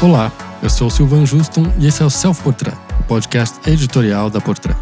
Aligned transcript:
Olá, 0.00 0.30
eu 0.62 0.70
sou 0.70 0.86
o 0.86 0.90
Silvan 0.92 1.26
Juston 1.26 1.72
e 1.76 1.88
esse 1.88 2.04
é 2.04 2.06
o 2.06 2.10
Self 2.10 2.40
Portrait, 2.44 2.78
o 3.00 3.02
podcast 3.02 3.58
editorial 3.68 4.30
da 4.30 4.40
Portrait. 4.40 4.78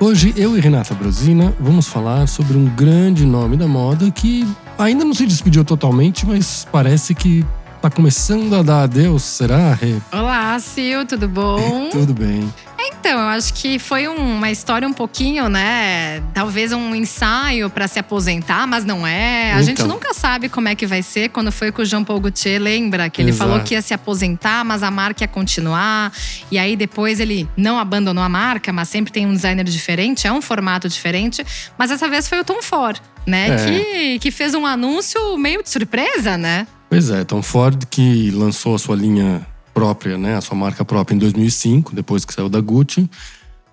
Hoje 0.00 0.34
eu 0.36 0.56
e 0.56 0.60
Renata 0.60 0.92
Brosina 0.92 1.54
vamos 1.60 1.86
falar 1.86 2.26
sobre 2.26 2.58
um 2.58 2.64
grande 2.64 3.24
nome 3.24 3.56
da 3.56 3.68
moda 3.68 4.10
que 4.10 4.44
ainda 4.76 5.04
não 5.04 5.14
se 5.14 5.24
despediu 5.24 5.64
totalmente, 5.64 6.26
mas 6.26 6.66
parece 6.72 7.14
que 7.14 7.46
tá 7.80 7.88
começando 7.88 8.52
a 8.56 8.62
dar 8.64 8.82
adeus, 8.82 9.22
será, 9.22 9.72
Rê? 9.72 9.94
Olá, 10.12 10.58
Sil, 10.58 11.06
tudo 11.06 11.28
bom? 11.28 11.88
Tudo 11.92 12.12
bem. 12.12 12.52
Então, 12.86 13.12
eu 13.20 13.28
acho 13.28 13.54
que 13.54 13.78
foi 13.78 14.06
uma 14.08 14.50
história 14.50 14.86
um 14.86 14.92
pouquinho, 14.92 15.48
né? 15.48 16.22
Talvez 16.34 16.72
um 16.72 16.94
ensaio 16.94 17.68
para 17.70 17.86
se 17.88 17.98
aposentar, 17.98 18.66
mas 18.66 18.84
não 18.84 19.06
é. 19.06 19.52
A 19.52 19.54
Então. 19.54 19.62
gente 19.64 19.82
nunca 19.84 20.12
sabe 20.14 20.48
como 20.48 20.68
é 20.68 20.74
que 20.74 20.86
vai 20.86 21.02
ser. 21.02 21.28
Quando 21.30 21.50
foi 21.52 21.72
com 21.72 21.82
o 21.82 21.84
Jean 21.84 22.04
Paul 22.04 22.20
Gaultier, 22.20 22.60
lembra? 22.60 23.08
Que 23.10 23.20
ele 23.22 23.30
Exato. 23.30 23.50
falou 23.50 23.64
que 23.64 23.74
ia 23.74 23.82
se 23.82 23.92
aposentar, 23.94 24.64
mas 24.64 24.82
a 24.82 24.90
marca 24.90 25.24
ia 25.24 25.28
continuar. 25.28 26.12
E 26.50 26.58
aí 26.58 26.76
depois 26.76 27.20
ele 27.20 27.48
não 27.56 27.78
abandonou 27.78 28.22
a 28.22 28.28
marca, 28.28 28.72
mas 28.72 28.88
sempre 28.88 29.12
tem 29.12 29.26
um 29.26 29.32
designer 29.32 29.64
diferente, 29.64 30.26
é 30.26 30.32
um 30.32 30.42
formato 30.42 30.88
diferente. 30.88 31.44
Mas 31.78 31.90
dessa 31.90 32.08
vez 32.08 32.28
foi 32.28 32.40
o 32.40 32.44
Tom 32.44 32.62
Ford, 32.62 32.98
né? 33.26 33.48
É. 33.48 33.56
Que, 33.56 34.18
que 34.20 34.30
fez 34.30 34.54
um 34.54 34.64
anúncio 34.66 35.36
meio 35.36 35.62
de 35.62 35.70
surpresa, 35.70 36.36
né? 36.38 36.66
Pois 36.88 37.08
é, 37.10 37.22
Tom 37.24 37.40
Ford 37.42 37.84
que 37.88 38.30
lançou 38.32 38.74
a 38.74 38.78
sua 38.78 38.96
linha 38.96 39.46
própria, 39.80 40.18
né, 40.18 40.36
a 40.36 40.40
sua 40.42 40.54
marca 40.56 40.84
própria 40.84 41.14
em 41.14 41.18
2005, 41.18 41.94
depois 41.94 42.22
que 42.26 42.34
saiu 42.34 42.50
da 42.50 42.60
Gucci. 42.60 43.08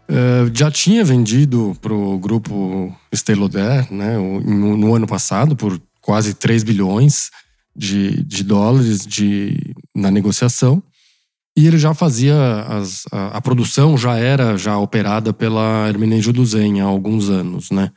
Eh, 0.08 0.50
já 0.54 0.72
tinha 0.72 1.04
vendido 1.04 1.76
para 1.82 1.94
o 1.94 2.18
grupo 2.18 2.96
Estée 3.12 3.36
Lauder, 3.36 3.92
né, 3.92 4.16
no, 4.18 4.78
no 4.78 4.96
ano 4.96 5.06
passado, 5.06 5.54
por 5.54 5.78
quase 6.02 6.34
3 6.34 6.64
bilhões 6.64 7.30
de, 7.76 8.24
de 8.24 8.42
dólares 8.42 9.06
de, 9.06 9.76
na 9.94 10.10
negociação. 10.10 10.82
E 11.58 11.68
ele 11.68 11.78
já 11.78 11.94
fazia, 11.94 12.36
as- 12.70 13.04
a, 13.12 13.38
a 13.38 13.42
produção 13.42 13.98
já 13.98 14.16
era 14.16 14.58
já 14.58 14.78
operada 14.78 15.34
pela 15.34 15.90
Hermenegildo 15.90 16.46
Zen 16.46 16.80
há 16.80 16.86
alguns 16.86 17.30
anos, 17.30 17.70
né? 17.70 17.92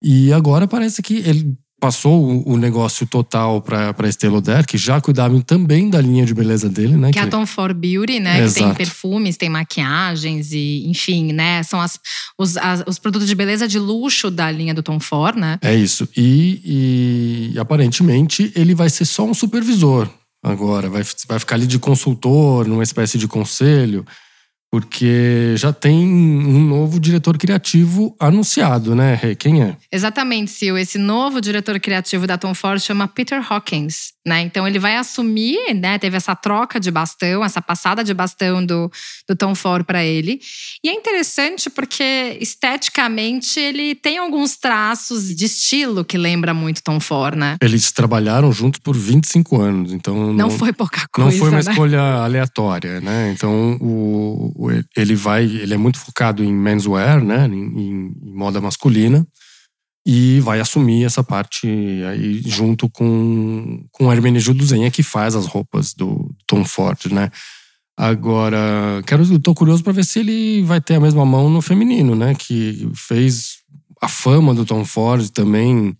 E 0.00 0.32
agora 0.32 0.68
parece 0.68 1.02
que 1.02 1.14
ele 1.16 1.56
passou 1.84 2.42
o, 2.48 2.56
negócio 2.56 3.06
total 3.06 3.60
para 3.60 4.08
Estée 4.08 4.30
Lauder, 4.30 4.66
que 4.66 4.78
já 4.78 5.00
cuidava 5.00 5.38
também 5.42 5.90
da 5.90 6.00
linha 6.00 6.24
de 6.24 6.32
beleza 6.32 6.66
dele, 6.68 6.96
né? 6.96 7.12
Que 7.12 7.18
é 7.18 7.22
a 7.22 7.26
Tom 7.26 7.44
Ford 7.44 7.76
Beauty, 7.76 8.20
né? 8.20 8.46
Que 8.46 8.54
tem 8.54 8.64
Exato. 8.64 8.76
perfumes, 8.76 9.36
tem 9.36 9.50
maquiagens 9.50 10.52
e, 10.52 10.84
enfim, 10.88 11.32
né? 11.32 11.62
São 11.62 11.78
as, 11.80 12.00
os, 12.38 12.56
as- 12.56 12.82
os 12.86 12.98
produtos 12.98 13.28
de 13.28 13.34
beleza 13.34 13.68
de 13.68 13.78
luxo 13.78 14.30
da 14.30 14.50
linha 14.50 14.72
do 14.72 14.82
Tom 14.82 14.98
Ford, 14.98 15.36
né? 15.36 15.58
É 15.60 15.74
isso. 15.74 16.08
E, 16.16 17.52
e 17.54 17.58
aparentemente 17.58 18.50
ele 18.56 18.74
vai 18.74 18.88
ser 18.88 19.04
só 19.04 19.24
um 19.24 19.34
supervisor 19.34 20.08
agora. 20.42 20.88
Vai, 20.88 21.02
vai 21.28 21.38
ficar 21.38 21.56
ali 21.56 21.66
de 21.66 21.78
consultor, 21.78 22.66
numa 22.66 22.82
espécie 22.82 23.18
de 23.18 23.28
conselho, 23.28 24.06
porque 24.74 25.54
já 25.56 25.72
tem 25.72 25.94
um 26.04 26.60
novo 26.66 26.98
diretor 26.98 27.38
criativo 27.38 28.12
anunciado, 28.18 28.92
né, 28.92 29.14
Rê? 29.14 29.36
Quem 29.36 29.62
é? 29.62 29.76
Exatamente, 29.92 30.50
Sil. 30.50 30.74
Esse 30.76 30.98
novo 30.98 31.40
diretor 31.40 31.78
criativo 31.78 32.26
da 32.26 32.36
Tom 32.36 32.52
Ford 32.54 32.80
chama 32.80 33.06
Peter 33.06 33.40
Hawkins, 33.48 34.14
né? 34.26 34.40
Então 34.42 34.66
ele 34.66 34.80
vai 34.80 34.96
assumir, 34.96 35.72
né? 35.74 35.96
Teve 35.96 36.16
essa 36.16 36.34
troca 36.34 36.80
de 36.80 36.90
bastão, 36.90 37.44
essa 37.44 37.62
passada 37.62 38.02
de 38.02 38.12
bastão 38.12 38.66
do, 38.66 38.90
do 39.28 39.36
Tom 39.36 39.54
Ford 39.54 39.84
para 39.84 40.04
ele. 40.04 40.40
E 40.82 40.88
é 40.88 40.92
interessante 40.92 41.70
porque 41.70 42.36
esteticamente 42.40 43.60
ele 43.60 43.94
tem 43.94 44.18
alguns 44.18 44.56
traços 44.56 45.32
de 45.32 45.44
estilo 45.44 46.04
que 46.04 46.18
lembra 46.18 46.52
muito 46.52 46.82
Tom 46.82 46.98
Ford, 46.98 47.36
né? 47.36 47.56
Eles 47.62 47.92
trabalharam 47.92 48.50
juntos 48.50 48.80
por 48.80 48.96
25 48.96 49.60
anos, 49.60 49.92
então 49.92 50.32
Não, 50.32 50.50
foi 50.50 50.72
pouca 50.72 51.06
coisa, 51.12 51.30
Não 51.30 51.38
foi 51.38 51.48
uma 51.50 51.62
né? 51.62 51.70
escolha 51.70 52.00
aleatória, 52.24 53.00
né? 53.00 53.30
Então 53.32 53.76
o- 53.80 54.63
ele 54.96 55.14
vai, 55.14 55.44
ele 55.44 55.74
é 55.74 55.76
muito 55.76 55.98
focado 55.98 56.42
em 56.44 56.52
menswear, 56.52 57.22
né? 57.22 57.46
Em, 57.46 57.52
em- 57.80 58.14
moda 58.22 58.60
masculina 58.60 59.26
e 60.06 60.38
vai 60.40 60.60
assumir 60.60 61.04
essa 61.04 61.24
parte 61.24 61.66
aí 62.10 62.42
junto 62.44 62.90
com 62.90 63.86
com 63.90 64.12
Hermenegildo 64.12 64.64
Zenha 64.64 64.90
que 64.90 65.02
faz 65.02 65.34
as 65.34 65.46
roupas 65.46 65.94
do 65.94 66.30
Tom 66.46 66.64
Ford, 66.64 67.06
né? 67.10 67.30
Agora, 67.96 69.02
quero, 69.06 69.38
tô 69.38 69.54
curioso 69.54 69.82
para 69.84 69.92
ver 69.92 70.04
se 70.04 70.18
ele 70.18 70.62
vai 70.64 70.80
ter 70.80 70.96
a 70.96 71.00
mesma 71.00 71.24
mão 71.24 71.48
no 71.48 71.62
feminino, 71.62 72.14
né? 72.16 72.34
Que 72.34 72.88
fez 72.94 73.58
a 74.02 74.08
fama 74.08 74.52
do 74.52 74.64
Tom 74.64 74.84
Ford 74.84 75.28
também 75.30 75.96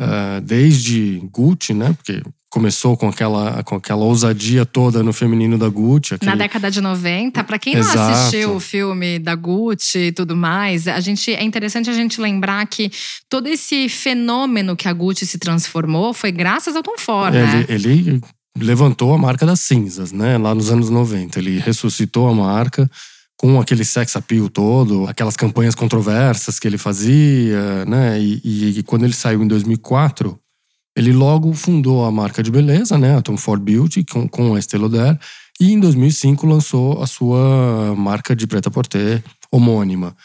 ah, 0.00 0.40
desde 0.42 1.20
Gucci, 1.30 1.74
né? 1.74 1.92
Porque 1.92 2.22
começou 2.54 2.96
com 2.96 3.08
aquela, 3.08 3.64
com 3.64 3.74
aquela 3.74 4.04
ousadia 4.04 4.64
toda 4.64 5.02
no 5.02 5.12
feminino 5.12 5.58
da 5.58 5.68
Gucci. 5.68 6.12
Na 6.12 6.16
aquele- 6.18 6.36
década 6.36 6.70
de 6.70 6.80
90, 6.80 7.42
pra 7.42 7.58
quem 7.58 7.74
não 7.74 7.80
Exato. 7.80 7.98
assistiu 8.12 8.54
o 8.54 8.60
filme 8.60 9.18
da 9.18 9.34
Gucci 9.34 9.98
e 9.98 10.12
tudo 10.12 10.36
mais, 10.36 10.86
a 10.86 11.00
gente 11.00 11.34
é 11.34 11.42
interessante 11.42 11.90
a 11.90 11.92
gente 11.92 12.20
lembrar 12.20 12.64
que 12.68 12.92
todo 13.28 13.48
esse 13.48 13.88
fenômeno 13.88 14.76
que 14.76 14.86
a 14.86 14.92
Gucci 14.92 15.26
se 15.26 15.36
transformou 15.36 16.14
foi 16.14 16.30
graças 16.30 16.76
ao 16.76 16.82
Tom 16.84 16.96
Ford, 16.96 17.34
né? 17.34 17.66
ele, 17.68 17.88
ele 17.90 18.20
levantou 18.56 19.12
a 19.12 19.18
marca 19.18 19.44
das 19.44 19.58
cinzas, 19.58 20.12
né? 20.12 20.38
Lá 20.38 20.54
nos 20.54 20.70
anos 20.70 20.88
90. 20.88 21.40
Ele 21.40 21.58
ressuscitou 21.58 22.28
a 22.28 22.32
marca 22.32 22.88
com 23.36 23.60
aquele 23.60 23.84
sex 23.84 24.14
appeal 24.14 24.48
todo, 24.48 25.08
aquelas 25.08 25.34
campanhas 25.36 25.74
controversas 25.74 26.60
que 26.60 26.68
ele 26.68 26.78
fazia, 26.78 27.84
né? 27.84 28.20
E, 28.20 28.40
e- 28.44 28.78
e 28.78 28.82
quando 28.84 29.02
ele 29.04 29.12
saiu 29.12 29.42
em 29.42 29.48
2004, 29.48 30.38
ele 30.96 31.12
logo 31.12 31.52
fundou 31.54 32.04
a 32.04 32.10
marca 32.10 32.42
de 32.42 32.50
beleza, 32.50 32.96
né? 32.96 33.16
A 33.16 33.22
Tom 33.22 33.36
Ford 33.36 33.62
Beauty, 33.62 34.04
com, 34.04 34.28
com 34.28 34.54
a 34.54 34.58
Estée 34.58 34.78
Lauder. 34.78 35.18
E 35.60 35.72
em 35.72 35.80
2005 35.80 36.46
lançou 36.46 37.02
a 37.02 37.06
sua 37.06 37.94
marca 37.96 38.34
de 38.34 38.46
preta-porter 38.46 39.22
homônima. 39.50 40.16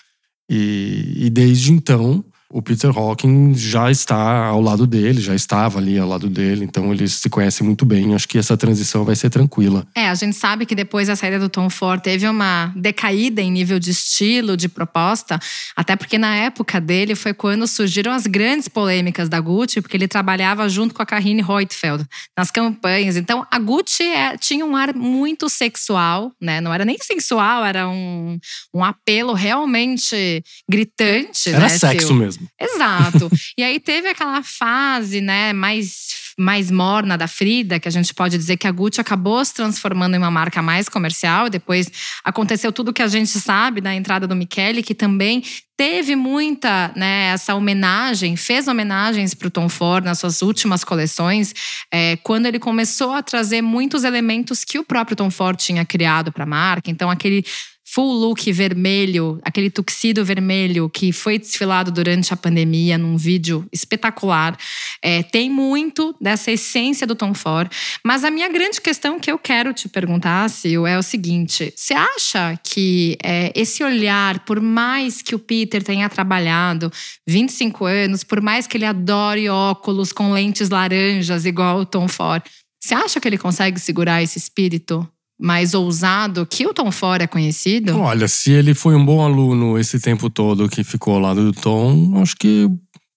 E, 0.49 1.25
e 1.25 1.29
desde 1.29 1.71
então, 1.71 2.23
o 2.51 2.61
Peter 2.63 2.89
Hawking 2.89 3.53
já 3.53 3.91
está 3.91 4.45
ao 4.47 4.59
lado 4.59 4.87
dele, 4.87 5.21
já 5.21 5.35
estava 5.35 5.77
ali 5.77 5.99
ao 5.99 6.07
lado 6.07 6.27
dele, 6.27 6.65
então 6.65 6.91
eles 6.91 7.13
se 7.13 7.29
conhecem 7.29 7.65
muito 7.65 7.85
bem. 7.85 8.15
Acho 8.15 8.27
que 8.27 8.39
essa 8.39 8.57
transição 8.57 9.05
vai 9.05 9.15
ser 9.15 9.29
tranquila. 9.29 9.85
É, 9.93 10.09
a 10.09 10.15
gente 10.15 10.35
sabe 10.35 10.65
que 10.65 10.73
depois 10.73 11.07
da 11.07 11.15
saída 11.15 11.37
do 11.37 11.47
Tom 11.47 11.69
Ford 11.69 12.01
teve 12.01 12.27
uma 12.27 12.73
decaída 12.75 13.39
em 13.39 13.51
nível 13.51 13.77
de 13.77 13.91
estilo, 13.91 14.57
de 14.57 14.67
proposta, 14.67 15.39
até 15.75 15.95
porque 15.95 16.17
na 16.17 16.35
época 16.35 16.81
dele 16.81 17.13
foi 17.13 17.35
quando 17.35 17.67
surgiram 17.67 18.11
as 18.11 18.25
grandes 18.25 18.67
polêmicas 18.67 19.29
da 19.29 19.39
Gucci, 19.39 19.79
porque 19.79 19.95
ele 19.95 20.07
trabalhava 20.07 20.67
junto 20.67 20.95
com 20.95 21.03
a 21.03 21.05
Karine 21.05 21.43
Reutefeldt 21.43 22.03
nas 22.35 22.49
campanhas. 22.49 23.15
Então, 23.15 23.45
a 23.51 23.59
Gucci 23.59 24.03
é- 24.03 24.37
tinha 24.37 24.65
um 24.65 24.75
ar 24.75 24.95
muito 24.95 25.49
sexual, 25.49 26.31
né? 26.41 26.59
Não 26.61 26.73
era 26.73 26.83
nem 26.83 26.97
sensual, 26.99 27.63
era 27.63 27.87
um, 27.87 28.39
um 28.73 28.83
apelo 28.83 29.33
realmente 29.33 30.43
gritante, 30.67 31.49
Era 31.49 31.59
né? 31.59 31.69
sexo 31.69 32.13
mesmo. 32.15 32.38
Exato. 32.59 33.29
e 33.57 33.63
aí 33.63 33.79
teve 33.79 34.07
aquela 34.07 34.41
fase, 34.43 35.21
né, 35.21 35.53
mais, 35.53 36.33
mais 36.37 36.69
morna 36.71 37.17
da 37.17 37.27
Frida, 37.27 37.79
que 37.79 37.87
a 37.87 37.91
gente 37.91 38.13
pode 38.13 38.37
dizer 38.37 38.57
que 38.57 38.67
a 38.67 38.71
Gucci 38.71 39.01
acabou 39.01 39.43
se 39.43 39.53
transformando 39.53 40.15
em 40.15 40.17
uma 40.17 40.31
marca 40.31 40.61
mais 40.61 40.87
comercial. 40.89 41.49
Depois 41.49 41.91
aconteceu 42.23 42.71
tudo 42.71 42.93
que 42.93 43.01
a 43.01 43.07
gente 43.07 43.31
sabe 43.39 43.81
da 43.81 43.93
entrada 43.93 44.27
do 44.27 44.35
Michele, 44.35 44.83
que 44.83 44.95
também 44.95 45.43
teve 45.79 46.13
muita, 46.13 46.91
né, 46.93 47.27
essa 47.27 47.55
homenagem, 47.55 48.35
fez 48.35 48.67
homenagens 48.67 49.33
para 49.33 49.47
o 49.47 49.51
Tom 49.51 49.69
Ford 49.69 50.03
nas 50.03 50.19
suas 50.19 50.41
últimas 50.41 50.83
coleções, 50.83 51.53
é, 51.89 52.17
quando 52.17 52.47
ele 52.47 52.59
começou 52.59 53.13
a 53.13 53.23
trazer 53.23 53.61
muitos 53.61 54.03
elementos 54.03 54.65
que 54.65 54.77
o 54.77 54.83
próprio 54.83 55.15
Tom 55.15 55.31
Ford 55.31 55.57
tinha 55.57 55.85
criado 55.85 56.33
para 56.33 56.43
a 56.43 56.47
marca. 56.47 56.91
Então, 56.91 57.09
aquele 57.09 57.45
full 57.91 58.19
look 58.19 58.51
vermelho, 58.51 59.39
aquele 59.43 59.69
tuxedo 59.69 60.23
vermelho 60.23 60.89
que 60.89 61.11
foi 61.11 61.39
desfilado 61.39 61.91
durante 61.91 62.31
a 62.33 62.37
pandemia 62.37 62.97
num 62.97 63.17
vídeo 63.17 63.65
espetacular. 63.71 64.55
É, 65.01 65.23
tem 65.23 65.49
muito 65.49 66.15
dessa 66.21 66.51
essência 66.51 67.07
do 67.07 67.15
Tom 67.15 67.33
Ford. 67.33 67.71
Mas 68.03 68.23
a 68.23 68.29
minha 68.29 68.47
grande 68.47 68.79
questão 68.79 69.19
que 69.19 69.31
eu 69.31 69.39
quero 69.39 69.73
te 69.73 69.89
perguntar, 69.89 70.47
Sil, 70.53 70.85
é 70.85 70.97
o 70.99 71.03
seguinte: 71.03 71.73
você 71.75 71.93
acha 71.93 72.59
que 72.63 73.17
é, 73.23 73.51
esse 73.55 73.83
olhar, 73.83 74.45
por 74.45 74.61
mais 74.61 75.21
que 75.21 75.33
o 75.33 75.39
Peter 75.39 75.81
tenha 75.81 76.07
trabalhado 76.09 76.91
25 77.27 77.85
anos, 77.85 78.23
por 78.23 78.39
mais 78.39 78.67
que 78.67 78.77
ele 78.77 78.85
adore 78.85 79.49
óculos 79.49 80.11
com 80.11 80.31
lentes 80.31 80.69
laranjas, 80.69 81.45
igual 81.45 81.79
o 81.79 81.85
Tom 81.85 82.07
Ford, 82.07 82.43
você 82.79 82.93
acha 82.93 83.19
que 83.19 83.27
ele 83.27 83.37
consegue 83.37 83.79
segurar 83.79 84.21
esse 84.21 84.37
espírito? 84.37 85.07
Mais 85.39 85.73
ousado 85.73 86.45
que 86.45 86.67
o 86.67 86.73
Tom 86.73 86.91
Ford 86.91 87.21
é 87.21 87.27
conhecido? 87.27 87.97
Olha, 87.97 88.27
se 88.27 88.51
ele 88.51 88.73
foi 88.73 88.95
um 88.95 89.05
bom 89.05 89.23
aluno 89.23 89.77
esse 89.79 89.99
tempo 89.99 90.29
todo 90.29 90.67
que 90.67 90.83
ficou 90.83 91.13
ao 91.15 91.21
lado 91.21 91.43
do 91.45 91.53
Tom, 91.53 92.19
acho 92.21 92.35
que 92.35 92.69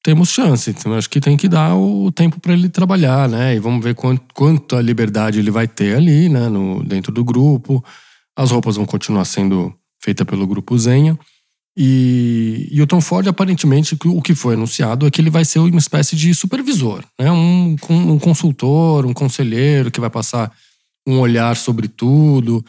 temos 0.03 0.31
chance. 0.31 0.71
Então, 0.71 0.95
acho 0.95 1.11
que 1.11 1.21
tem 1.21 1.37
que 1.37 1.49
dar 1.49 1.75
o 1.75 2.13
tempo 2.13 2.41
para 2.41 2.53
ele 2.53 2.69
trabalhar, 2.69 3.29
né? 3.29 3.55
E 3.57 3.59
vamos 3.59 3.83
ver 3.83 3.95
quanto, 3.95 4.23
quanta 4.35 4.81
liberdade 4.81 5.39
ele 5.39 5.51
vai 5.51 5.67
ter 5.67 5.97
ali, 5.97 6.29
né? 6.29 6.49
No, 6.49 6.85
dentro 6.85 7.13
do 7.13 7.25
grupo. 7.25 7.85
As 8.37 8.51
roupas 8.51 8.77
vão 8.77 8.87
continuar 8.87 9.25
sendo 9.25 9.73
feitas 10.03 10.27
pelo 10.27 10.47
grupo 10.47 10.77
Zenha. 10.79 11.19
E, 11.77 12.69
e 12.71 12.83
o 12.83 12.87
Tom 12.87 13.01
Ford, 13.01 13.27
aparentemente, 13.27 13.97
o 14.05 14.21
que 14.21 14.35
foi 14.35 14.55
anunciado 14.55 15.07
é 15.07 15.11
que 15.11 15.21
ele 15.21 15.31
vai 15.31 15.45
ser 15.45 15.59
uma 15.59 15.79
espécie 15.79 16.15
de 16.15 16.35
supervisor, 16.35 17.03
né? 17.19 17.31
Um, 17.33 17.77
um 17.91 18.19
consultor, 18.19 19.07
um 19.07 19.15
conselheiro 19.15 19.91
que 19.91 20.01
vai 20.01 20.11
passar 20.11 20.53
um 21.07 21.19
olhar 21.19 21.57
sobre 21.57 21.89
tudo. 21.89 22.65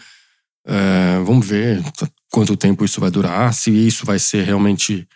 É, 0.66 1.22
vamos 1.26 1.46
ver 1.46 1.84
quanto 2.32 2.58
tempo 2.58 2.84
isso 2.84 3.00
vai 3.00 3.12
durar, 3.12 3.54
se 3.54 3.70
isso 3.70 4.06
vai 4.06 4.18
ser 4.18 4.44
realmente 4.44 5.08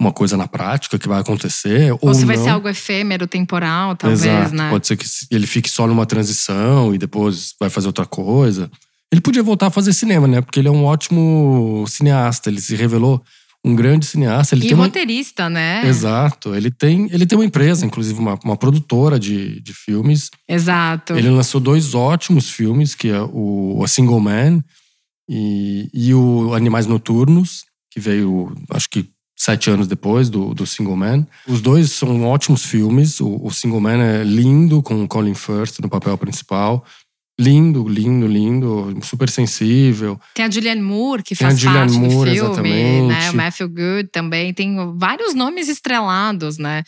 uma 0.00 0.12
coisa 0.12 0.36
na 0.36 0.48
prática 0.48 0.98
que 0.98 1.08
vai 1.08 1.20
acontecer. 1.20 1.92
Ou, 1.92 1.98
ou 2.02 2.14
se 2.14 2.24
vai 2.24 2.36
não. 2.36 2.44
ser 2.44 2.50
algo 2.50 2.68
efêmero, 2.68 3.26
temporal, 3.26 3.94
talvez, 3.94 4.24
Exato. 4.24 4.54
né? 4.54 4.70
Pode 4.70 4.86
ser 4.86 4.96
que 4.96 5.06
ele 5.30 5.46
fique 5.46 5.70
só 5.70 5.86
numa 5.86 6.04
transição 6.04 6.94
e 6.94 6.98
depois 6.98 7.54
vai 7.60 7.70
fazer 7.70 7.86
outra 7.86 8.06
coisa. 8.06 8.70
Ele 9.12 9.20
podia 9.20 9.42
voltar 9.42 9.68
a 9.68 9.70
fazer 9.70 9.92
cinema, 9.92 10.26
né? 10.26 10.40
Porque 10.40 10.58
ele 10.58 10.66
é 10.66 10.70
um 10.70 10.84
ótimo 10.84 11.84
cineasta. 11.86 12.50
Ele 12.50 12.60
se 12.60 12.74
revelou 12.74 13.22
um 13.64 13.74
grande 13.74 14.04
cineasta. 14.04 14.54
Ele 14.54 14.64
e 14.64 14.68
tem 14.68 14.76
uma... 14.76 14.84
roteirista, 14.84 15.48
né? 15.48 15.86
Exato. 15.86 16.54
Ele 16.54 16.70
tem, 16.70 17.08
ele 17.10 17.24
tem 17.24 17.38
uma 17.38 17.44
empresa, 17.44 17.86
inclusive 17.86 18.18
uma, 18.18 18.38
uma 18.44 18.56
produtora 18.56 19.18
de, 19.18 19.60
de 19.60 19.72
filmes. 19.72 20.30
Exato. 20.46 21.14
Ele 21.14 21.30
lançou 21.30 21.60
dois 21.60 21.94
ótimos 21.94 22.50
filmes, 22.50 22.94
que 22.94 23.08
é 23.08 23.20
o 23.20 23.80
A 23.82 23.88
Single 23.88 24.20
Man 24.20 24.62
e, 25.28 25.88
e 25.94 26.12
o 26.12 26.52
Animais 26.52 26.86
Noturnos, 26.86 27.64
que 27.90 27.98
veio, 27.98 28.54
acho 28.70 28.90
que 28.90 29.08
sete 29.36 29.70
anos 29.70 29.86
depois 29.86 30.28
do, 30.28 30.54
do 30.54 30.66
Single 30.66 30.96
Man. 30.96 31.26
Os 31.46 31.60
dois 31.60 31.92
são 31.92 32.24
ótimos 32.24 32.64
filmes. 32.64 33.20
O, 33.20 33.40
o 33.42 33.50
Single 33.50 33.80
Man 33.80 34.02
é 34.02 34.22
lindo, 34.22 34.82
com 34.82 35.08
Colin 35.08 35.34
Firth 35.34 35.80
no 35.80 35.88
papel 35.88 36.16
principal. 36.18 36.84
Lindo, 37.38 37.88
lindo, 37.88 38.26
lindo, 38.28 38.96
super 39.02 39.28
sensível. 39.28 40.20
Tem 40.34 40.44
a 40.44 40.50
Julianne 40.50 40.80
Moore, 40.80 41.22
que 41.22 41.34
faz 41.34 41.62
parte 41.62 41.98
Moore, 41.98 42.08
do 42.08 42.24
filme, 42.24 42.36
exatamente. 42.36 43.06
né? 43.08 43.30
O 43.30 43.34
Matthew 43.34 43.68
Good 43.68 44.08
também. 44.12 44.54
Tem 44.54 44.76
vários 44.96 45.34
nomes 45.34 45.68
estrelados, 45.68 46.58
né? 46.58 46.84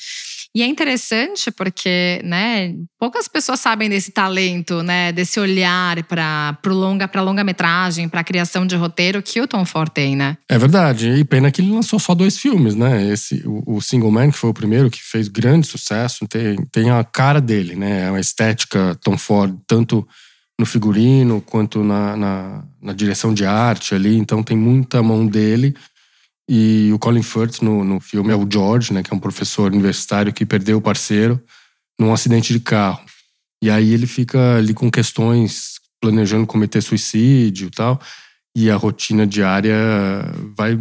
E 0.57 0.63
é 0.63 0.67
interessante 0.67 1.51
porque, 1.51 2.19
né, 2.25 2.75
poucas 2.99 3.29
pessoas 3.29 3.61
sabem 3.61 3.91
desse 3.91 4.11
talento, 4.11 4.83
né, 4.83 5.13
desse 5.13 5.39
olhar 5.39 6.03
para 6.05 6.57
longa, 6.65 7.07
para 7.07 7.21
longa-metragem, 7.21 8.09
para 8.09 8.25
criação 8.25 8.67
de 8.67 8.75
roteiro 8.75 9.23
que 9.23 9.39
o 9.39 9.47
Tom 9.47 9.67
Ford 9.67 9.91
tem, 9.91 10.17
né? 10.17 10.39
É 10.49 10.57
verdade. 10.57 11.11
E 11.11 11.25
pena 11.25 11.51
que 11.51 11.61
ele 11.61 11.73
lançou 11.73 11.99
só 11.99 12.15
dois 12.15 12.39
filmes, 12.39 12.75
né? 12.75 13.07
Esse, 13.13 13.43
o, 13.45 13.77
o 13.77 13.83
Single 13.83 14.11
Man, 14.11 14.31
que 14.31 14.39
foi 14.39 14.49
o 14.49 14.55
primeiro, 14.55 14.91
que 14.91 15.03
fez 15.03 15.29
grande 15.29 15.67
sucesso, 15.67 16.27
tem, 16.27 16.57
tem 16.73 16.89
a 16.89 17.05
cara 17.05 17.39
dele, 17.39 17.77
né? 17.77 18.07
É 18.07 18.11
uma 18.11 18.21
estética 18.21 18.97
Tom 19.05 19.19
Ford, 19.19 19.55
tanto 19.67 20.09
no 20.58 20.64
figurino 20.64 21.41
quanto 21.41 21.82
na, 21.82 22.17
na, 22.17 22.64
na 22.81 22.93
direção 22.93 23.32
de 23.35 23.44
arte 23.44 23.94
ali. 23.94 24.17
Então 24.17 24.43
tem 24.43 24.56
muita 24.56 25.03
mão 25.03 25.26
dele. 25.26 25.75
E 26.49 26.91
o 26.93 26.99
Colin 26.99 27.23
Firth 27.23 27.61
no, 27.61 27.85
no 27.85 28.00
filme 28.00 28.32
é 28.32 28.37
o 28.37 28.47
George, 28.50 28.93
né? 28.93 29.03
Que 29.03 29.12
é 29.12 29.17
um 29.17 29.20
professor 29.20 29.73
universitário 29.73 30.32
que 30.32 30.47
perdeu 30.47 30.79
o 30.79 30.82
parceiro 30.82 31.43
num 31.99 32.12
acidente 32.12 32.53
de 32.53 32.61
carro. 32.61 33.05
E 33.62 33.70
aí 33.70 33.93
ele 33.93 34.06
fica 34.06 34.56
ali 34.56 34.73
com 34.73 34.91
questões, 34.91 35.81
planejando 36.00 36.47
cometer 36.47 36.81
suicídio 36.81 37.69
e 37.69 37.70
tal 37.70 38.00
e 38.56 38.70
a 38.70 38.76
rotina 38.76 39.26
diária 39.26 39.76
vai, 40.56 40.79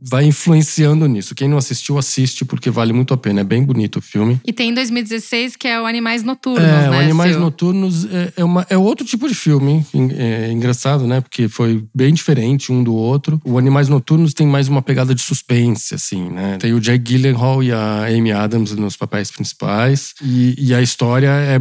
vai 0.00 0.24
influenciando 0.24 1.06
nisso. 1.06 1.34
Quem 1.34 1.46
não 1.46 1.58
assistiu, 1.58 1.98
assiste, 1.98 2.46
porque 2.46 2.70
vale 2.70 2.94
muito 2.94 3.12
a 3.12 3.16
pena. 3.18 3.42
É 3.42 3.44
bem 3.44 3.62
bonito 3.62 3.98
o 3.98 4.00
filme. 4.00 4.40
E 4.42 4.54
tem 4.54 4.70
em 4.70 4.74
2016, 4.74 5.54
que 5.54 5.68
é 5.68 5.78
o 5.78 5.84
Animais 5.84 6.22
Noturnos, 6.22 6.64
é, 6.64 6.88
né? 6.88 6.96
o 6.96 7.00
Animais 7.02 7.32
Sil? 7.36 7.40
Noturnos 7.44 8.06
é, 8.06 8.32
é, 8.38 8.42
uma, 8.44 8.66
é 8.70 8.78
outro 8.78 9.04
tipo 9.04 9.28
de 9.28 9.34
filme. 9.34 9.84
É 10.16 10.50
engraçado, 10.50 11.06
né? 11.06 11.20
Porque 11.20 11.46
foi 11.46 11.84
bem 11.94 12.14
diferente 12.14 12.72
um 12.72 12.82
do 12.82 12.94
outro. 12.94 13.38
O 13.44 13.58
Animais 13.58 13.90
Noturnos 13.90 14.32
tem 14.32 14.46
mais 14.46 14.66
uma 14.66 14.80
pegada 14.80 15.14
de 15.14 15.20
suspense, 15.20 15.94
assim, 15.94 16.30
né? 16.30 16.56
Tem 16.56 16.72
o 16.72 16.80
Jake 16.80 17.04
Gyllenhaal 17.04 17.62
e 17.62 17.70
a 17.70 18.06
Amy 18.06 18.32
Adams 18.32 18.72
nos 18.72 18.96
papéis 18.96 19.30
principais. 19.30 20.14
E, 20.22 20.54
e 20.56 20.74
a 20.74 20.80
história 20.80 21.28
é, 21.28 21.58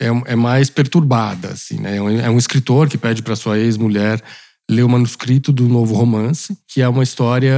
é, 0.00 0.08
é, 0.26 0.34
mais 0.34 0.68
perturbada, 0.70 1.50
assim, 1.50 1.78
né? 1.78 1.98
É 1.98 2.02
um, 2.02 2.20
é 2.22 2.30
um 2.30 2.38
escritor 2.38 2.88
que 2.88 2.98
pede 2.98 3.22
para 3.22 3.36
sua 3.36 3.60
ex-mulher 3.60 4.20
ler 4.72 4.82
o 4.82 4.88
manuscrito 4.88 5.52
do 5.52 5.68
novo 5.68 5.94
romance, 5.94 6.56
que 6.66 6.80
é 6.80 6.88
uma 6.88 7.02
história 7.02 7.54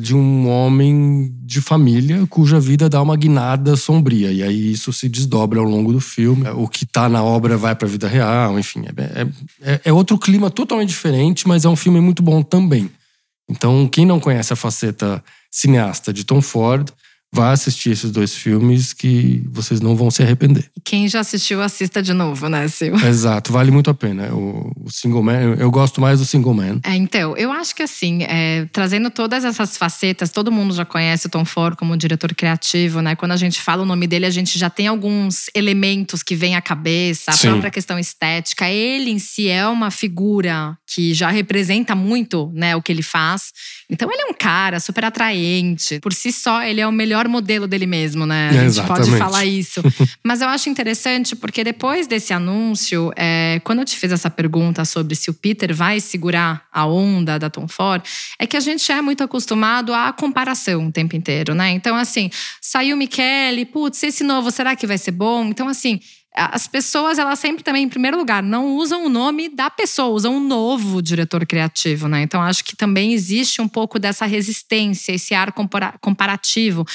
de 0.00 0.14
um 0.14 0.48
homem 0.48 1.34
de 1.44 1.60
família 1.60 2.26
cuja 2.28 2.60
vida 2.60 2.88
dá 2.88 3.00
uma 3.00 3.16
guinada 3.16 3.76
sombria. 3.76 4.30
E 4.30 4.42
aí 4.42 4.72
isso 4.72 4.92
se 4.92 5.08
desdobra 5.08 5.58
ao 5.58 5.64
longo 5.64 5.92
do 5.92 6.00
filme. 6.00 6.48
O 6.50 6.68
que 6.68 6.84
tá 6.84 7.08
na 7.08 7.22
obra 7.22 7.56
vai 7.56 7.74
pra 7.74 7.88
vida 7.88 8.06
real, 8.06 8.58
enfim. 8.58 8.84
É, 8.86 9.26
é, 9.62 9.80
é 9.86 9.92
outro 9.92 10.18
clima 10.18 10.50
totalmente 10.50 10.90
diferente, 10.90 11.48
mas 11.48 11.64
é 11.64 11.68
um 11.68 11.76
filme 11.76 12.00
muito 12.00 12.22
bom 12.22 12.42
também. 12.42 12.90
Então, 13.48 13.88
quem 13.88 14.04
não 14.04 14.20
conhece 14.20 14.52
a 14.52 14.56
faceta 14.56 15.24
cineasta 15.50 16.12
de 16.12 16.24
Tom 16.24 16.42
Ford, 16.42 16.90
vá 17.32 17.52
assistir 17.52 17.90
esses 17.90 18.10
dois 18.10 18.34
filmes 18.34 18.92
que 18.92 19.42
vocês 19.50 19.80
não 19.80 19.94
vão 19.94 20.10
se 20.10 20.22
arrepender. 20.22 20.70
Quem 20.84 21.06
já 21.08 21.20
assistiu, 21.20 21.60
assista 21.60 22.02
de 22.02 22.12
novo, 22.12 22.48
né, 22.48 22.66
Sil? 22.72 22.96
Exato, 23.06 23.52
vale 23.52 23.70
muito 23.70 23.90
a 23.90 23.94
pena. 23.94 24.34
O, 24.34 24.72
o 24.84 24.90
Single 24.90 25.22
Man, 25.22 25.56
eu, 25.58 25.70
gosto 25.70 26.00
mais 26.00 26.20
do 26.20 26.24
Single 26.24 26.54
Man. 26.54 26.80
É, 26.82 26.94
então, 26.94 27.36
eu 27.36 27.52
acho 27.52 27.74
que 27.74 27.82
assim, 27.82 28.22
é, 28.22 28.66
trazendo 28.72 29.10
todas 29.10 29.44
essas 29.44 29.76
facetas, 29.76 30.30
todo 30.30 30.50
mundo 30.50 30.74
já 30.74 30.84
conhece 30.84 31.26
o 31.26 31.30
Tom 31.30 31.44
Ford 31.44 31.76
como 31.76 31.96
diretor 31.96 32.34
criativo, 32.34 33.02
né? 33.02 33.14
Quando 33.14 33.32
a 33.32 33.36
gente 33.36 33.60
fala 33.60 33.82
o 33.82 33.86
nome 33.86 34.06
dele, 34.06 34.26
a 34.26 34.30
gente 34.30 34.58
já 34.58 34.70
tem 34.70 34.86
alguns 34.86 35.46
elementos 35.54 36.22
que 36.22 36.34
vêm 36.34 36.56
à 36.56 36.62
cabeça, 36.62 37.30
a 37.30 37.34
Sim. 37.34 37.50
própria 37.50 37.70
questão 37.70 37.98
estética. 37.98 38.68
Ele 38.68 39.10
em 39.10 39.18
si 39.18 39.48
é 39.48 39.66
uma 39.68 39.90
figura 39.90 40.76
que 40.86 41.12
já 41.12 41.30
representa 41.30 41.94
muito, 41.94 42.50
né, 42.54 42.74
o 42.74 42.82
que 42.82 42.90
ele 42.90 43.02
faz. 43.02 43.52
Então 43.90 44.10
ele 44.10 44.22
é 44.22 44.26
um 44.26 44.34
cara 44.34 44.80
super 44.80 45.04
atraente. 45.04 46.00
Por 46.00 46.12
si 46.12 46.32
só, 46.32 46.62
ele 46.62 46.80
é 46.80 46.86
o 46.86 46.92
melhor 46.92 47.17
modelo 47.26 47.66
dele 47.66 47.86
mesmo, 47.86 48.26
né? 48.26 48.50
A 48.50 48.68
gente 48.68 48.86
pode 48.86 49.10
falar 49.16 49.46
isso. 49.46 49.80
Mas 50.22 50.42
eu 50.42 50.48
acho 50.48 50.68
interessante 50.68 51.34
porque 51.34 51.64
depois 51.64 52.06
desse 52.06 52.34
anúncio, 52.34 53.10
é, 53.16 53.60
quando 53.64 53.78
eu 53.78 53.84
te 53.86 53.96
fiz 53.96 54.12
essa 54.12 54.28
pergunta 54.28 54.84
sobre 54.84 55.16
se 55.16 55.30
o 55.30 55.34
Peter 55.34 55.74
vai 55.74 56.00
segurar 56.00 56.66
a 56.70 56.86
onda 56.86 57.38
da 57.38 57.48
Tom 57.48 57.66
Ford, 57.66 58.02
é 58.38 58.46
que 58.46 58.56
a 58.56 58.60
gente 58.60 58.92
é 58.92 59.00
muito 59.00 59.24
acostumado 59.24 59.94
à 59.94 60.12
comparação 60.12 60.88
o 60.88 60.92
tempo 60.92 61.16
inteiro, 61.16 61.54
né? 61.54 61.70
Então, 61.70 61.96
assim, 61.96 62.30
saiu 62.60 62.94
o 62.94 62.98
Michele, 62.98 63.64
putz, 63.64 64.02
esse 64.02 64.22
novo, 64.22 64.50
será 64.50 64.76
que 64.76 64.86
vai 64.86 64.98
ser 64.98 65.12
bom? 65.12 65.46
Então, 65.46 65.66
assim, 65.66 65.98
as 66.34 66.68
pessoas, 66.68 67.18
elas 67.18 67.38
sempre 67.38 67.64
também, 67.64 67.84
em 67.84 67.88
primeiro 67.88 68.16
lugar, 68.16 68.42
não 68.42 68.76
usam 68.76 69.04
o 69.04 69.08
nome 69.08 69.48
da 69.48 69.68
pessoa, 69.68 70.14
usam 70.14 70.36
um 70.36 70.40
novo 70.40 71.02
diretor 71.02 71.44
criativo, 71.46 72.06
né? 72.06 72.22
Então, 72.22 72.40
acho 72.40 72.64
que 72.64 72.76
também 72.76 73.12
existe 73.12 73.60
um 73.60 73.66
pouco 73.66 73.98
dessa 73.98 74.24
resistência, 74.24 75.12
esse 75.12 75.34
ar 75.34 75.52
comparativo. 76.00 76.86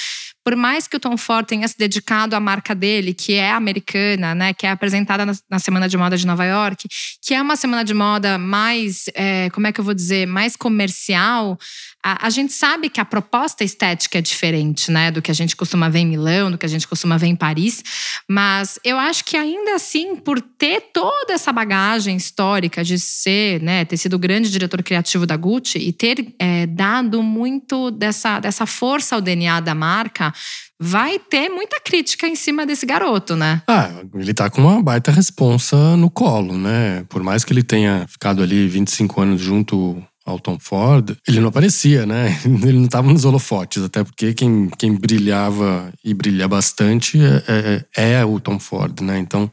Por 0.46 0.56
mais 0.56 0.88
que 0.88 0.98
o 0.98 1.00
Tom 1.00 1.18
Ford 1.18 1.46
tenha 1.46 1.68
se 1.68 1.78
dedicado 1.78 2.36
à 2.36 2.40
marca 2.40 2.76
dele, 2.76 3.14
que 3.14 3.34
é 3.34 3.52
americana, 3.52 4.36
né? 4.36 4.54
Que 4.54 4.68
é 4.68 4.72
apresentada 4.72 5.26
na 5.50 5.60
Semana 5.60 5.88
de 5.88 5.98
Moda 5.98 6.18
de 6.18 6.28
Nova 6.28 6.46
York, 6.46 6.88
que 7.22 7.34
é 7.34 7.42
uma 7.42 7.56
semana 7.56 7.84
de 7.84 7.94
moda 7.94 8.38
mais, 8.38 9.06
é, 9.14 9.50
como 9.52 9.68
é 9.68 9.72
que 9.72 9.80
eu 9.80 9.86
vou 9.86 9.94
dizer, 9.94 10.28
mais 10.28 10.56
comercial. 10.56 11.58
A, 12.04 12.28
a, 12.28 12.30
gente 12.30 12.52
sabe 12.52 12.90
que 12.90 13.00
a 13.00 13.06
proposta 13.06 13.64
estética 13.64 14.18
é 14.18 14.22
diferente, 14.22 14.92
né? 14.92 15.10
Do 15.10 15.22
que 15.22 15.32
a 15.32 15.34
gente 15.34 15.56
costuma 15.56 15.88
ver 15.88 16.00
em 16.00 16.08
Milão, 16.08 16.52
do 16.52 16.58
que 16.58 16.66
a 16.66 16.70
gente 16.70 16.88
costuma 16.88 17.18
ver 17.18 17.28
em 17.28 17.36
Paris. 17.36 17.82
Mas 18.30 18.78
eu 18.84 19.00
acho 19.00 19.24
que 19.24 19.38
ainda 19.38 19.76
assim, 19.76 20.16
por 20.16 20.42
ter 20.42 20.82
toda 20.94 21.34
essa 21.34 21.52
bagagem 21.52 22.16
histórica 22.18 22.84
de 22.84 23.00
ser, 23.00 23.62
né? 23.62 23.86
Ter 23.86 23.98
sido 23.98 24.16
o 24.16 24.20
grande 24.20 24.52
diretor 24.52 24.84
criativo 24.84 25.26
da 25.26 25.38
Gucci 25.38 25.80
e 25.80 25.94
ter 25.94 26.36
é, 26.38 26.68
dado 26.68 27.24
muito 27.24 27.90
dessa, 27.92 28.40
dessa 28.40 28.66
força 28.66 29.16
ao 29.16 29.22
DNA 29.22 29.62
da 29.62 29.74
marca, 29.74 30.34
vai 30.80 31.18
ter 31.18 31.48
muita 31.48 31.80
crítica 31.80 32.28
em 32.28 32.36
cima 32.36 32.66
desse 32.66 32.86
garoto, 32.86 33.36
né? 33.38 33.62
Ah, 33.68 33.90
ele 34.16 34.34
tá 34.34 34.50
com 34.50 34.62
uma 34.62 34.84
baita 34.84 35.12
responsa 35.12 35.96
no 35.96 36.10
colo, 36.10 36.58
né? 36.58 37.06
Por 37.08 37.24
mais 37.24 37.46
que 37.46 37.54
ele 37.54 37.64
tenha 37.64 38.06
ficado 38.10 38.44
ali 38.44 38.68
25 38.68 39.22
anos 39.22 39.42
junto 39.42 40.04
ao 40.26 40.40
Tom 40.40 40.58
Ford, 40.60 41.16
ele 41.28 41.40
não 41.40 41.50
aparecia, 41.50 42.06
né? 42.06 42.40
Ele 42.46 42.78
não 42.78 42.86
estava 42.86 43.12
nos 43.12 43.26
holofotes, 43.26 43.84
até 43.84 44.04
porque 44.04 44.34
quem, 44.34 44.70
quem 44.78 44.96
brilhava 44.96 45.92
e 46.04 46.14
brilha 46.14 46.48
bastante 46.48 47.20
é, 47.20 47.86
é, 47.98 48.12
é, 48.14 48.26
o 48.26 48.40
Tom 48.40 48.58
Ford, 48.58 49.02
né? 49.02 49.20
Então, 49.20 49.52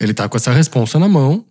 ele 0.00 0.12
tá 0.12 0.28
com 0.28 0.36
essa 0.36 0.52
responsa 0.52 0.98
na 0.98 1.08
mão. 1.08 1.44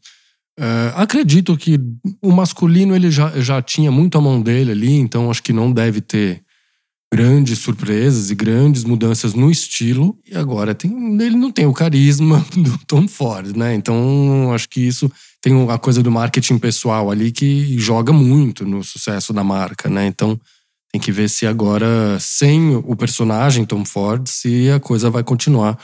Uh, 0.60 0.92
acredito 0.96 1.56
que 1.56 1.80
o 2.22 2.32
masculino 2.34 2.94
ele 2.94 3.10
já, 3.10 3.32
já 3.39 3.62
tinha 3.62 3.89
muito 3.92 4.18
a 4.18 4.22
mão 4.22 4.42
dele 4.42 4.72
ali, 4.72 4.94
então 4.94 5.32
acho 5.32 5.42
que 5.42 5.54
não 5.54 5.72
deve 5.72 6.01
ter 6.01 6.44
grandes 7.12 7.60
surpresas 7.60 8.30
e 8.30 8.36
grandes 8.36 8.84
mudanças 8.84 9.34
no 9.34 9.50
estilo. 9.50 10.18
E 10.30 10.36
agora 10.36 10.75
tem, 10.75 10.92
ele 11.22 11.36
não 11.36 11.51
tem 11.51 11.66
o 11.66 11.74
carisma 11.74 12.46
do 12.56 12.78
Tom 12.86 13.08
Ford, 13.08 13.56
né? 13.56 13.74
Então 13.74 14.51
acho 14.54 14.70
que 14.70 14.82
isso 14.82 15.12
tem 15.42 15.70
a 15.70 15.78
coisa 15.78 16.04
do 16.04 16.12
marketing 16.12 16.58
pessoal 16.58 17.10
ali 17.10 17.32
que 17.32 17.78
joga 17.80 18.13
muito 18.13 18.66
no 18.66 18.84
sucesso 18.84 19.34
da 19.34 19.44
marca, 19.44 19.89
né? 19.89 20.06
Então 20.06 20.39
tem 20.92 21.00
que 21.00 21.12
ver 21.12 21.30
se 21.30 21.46
agora, 21.46 22.18
sem 22.20 22.75
o 22.75 22.96
personagem 22.96 23.66
Tom 23.66 23.86
Ford, 23.86 24.28
se 24.28 24.70
a 24.72 24.80
coisa 24.80 25.10
vai 25.10 25.24
continuar 25.24 25.78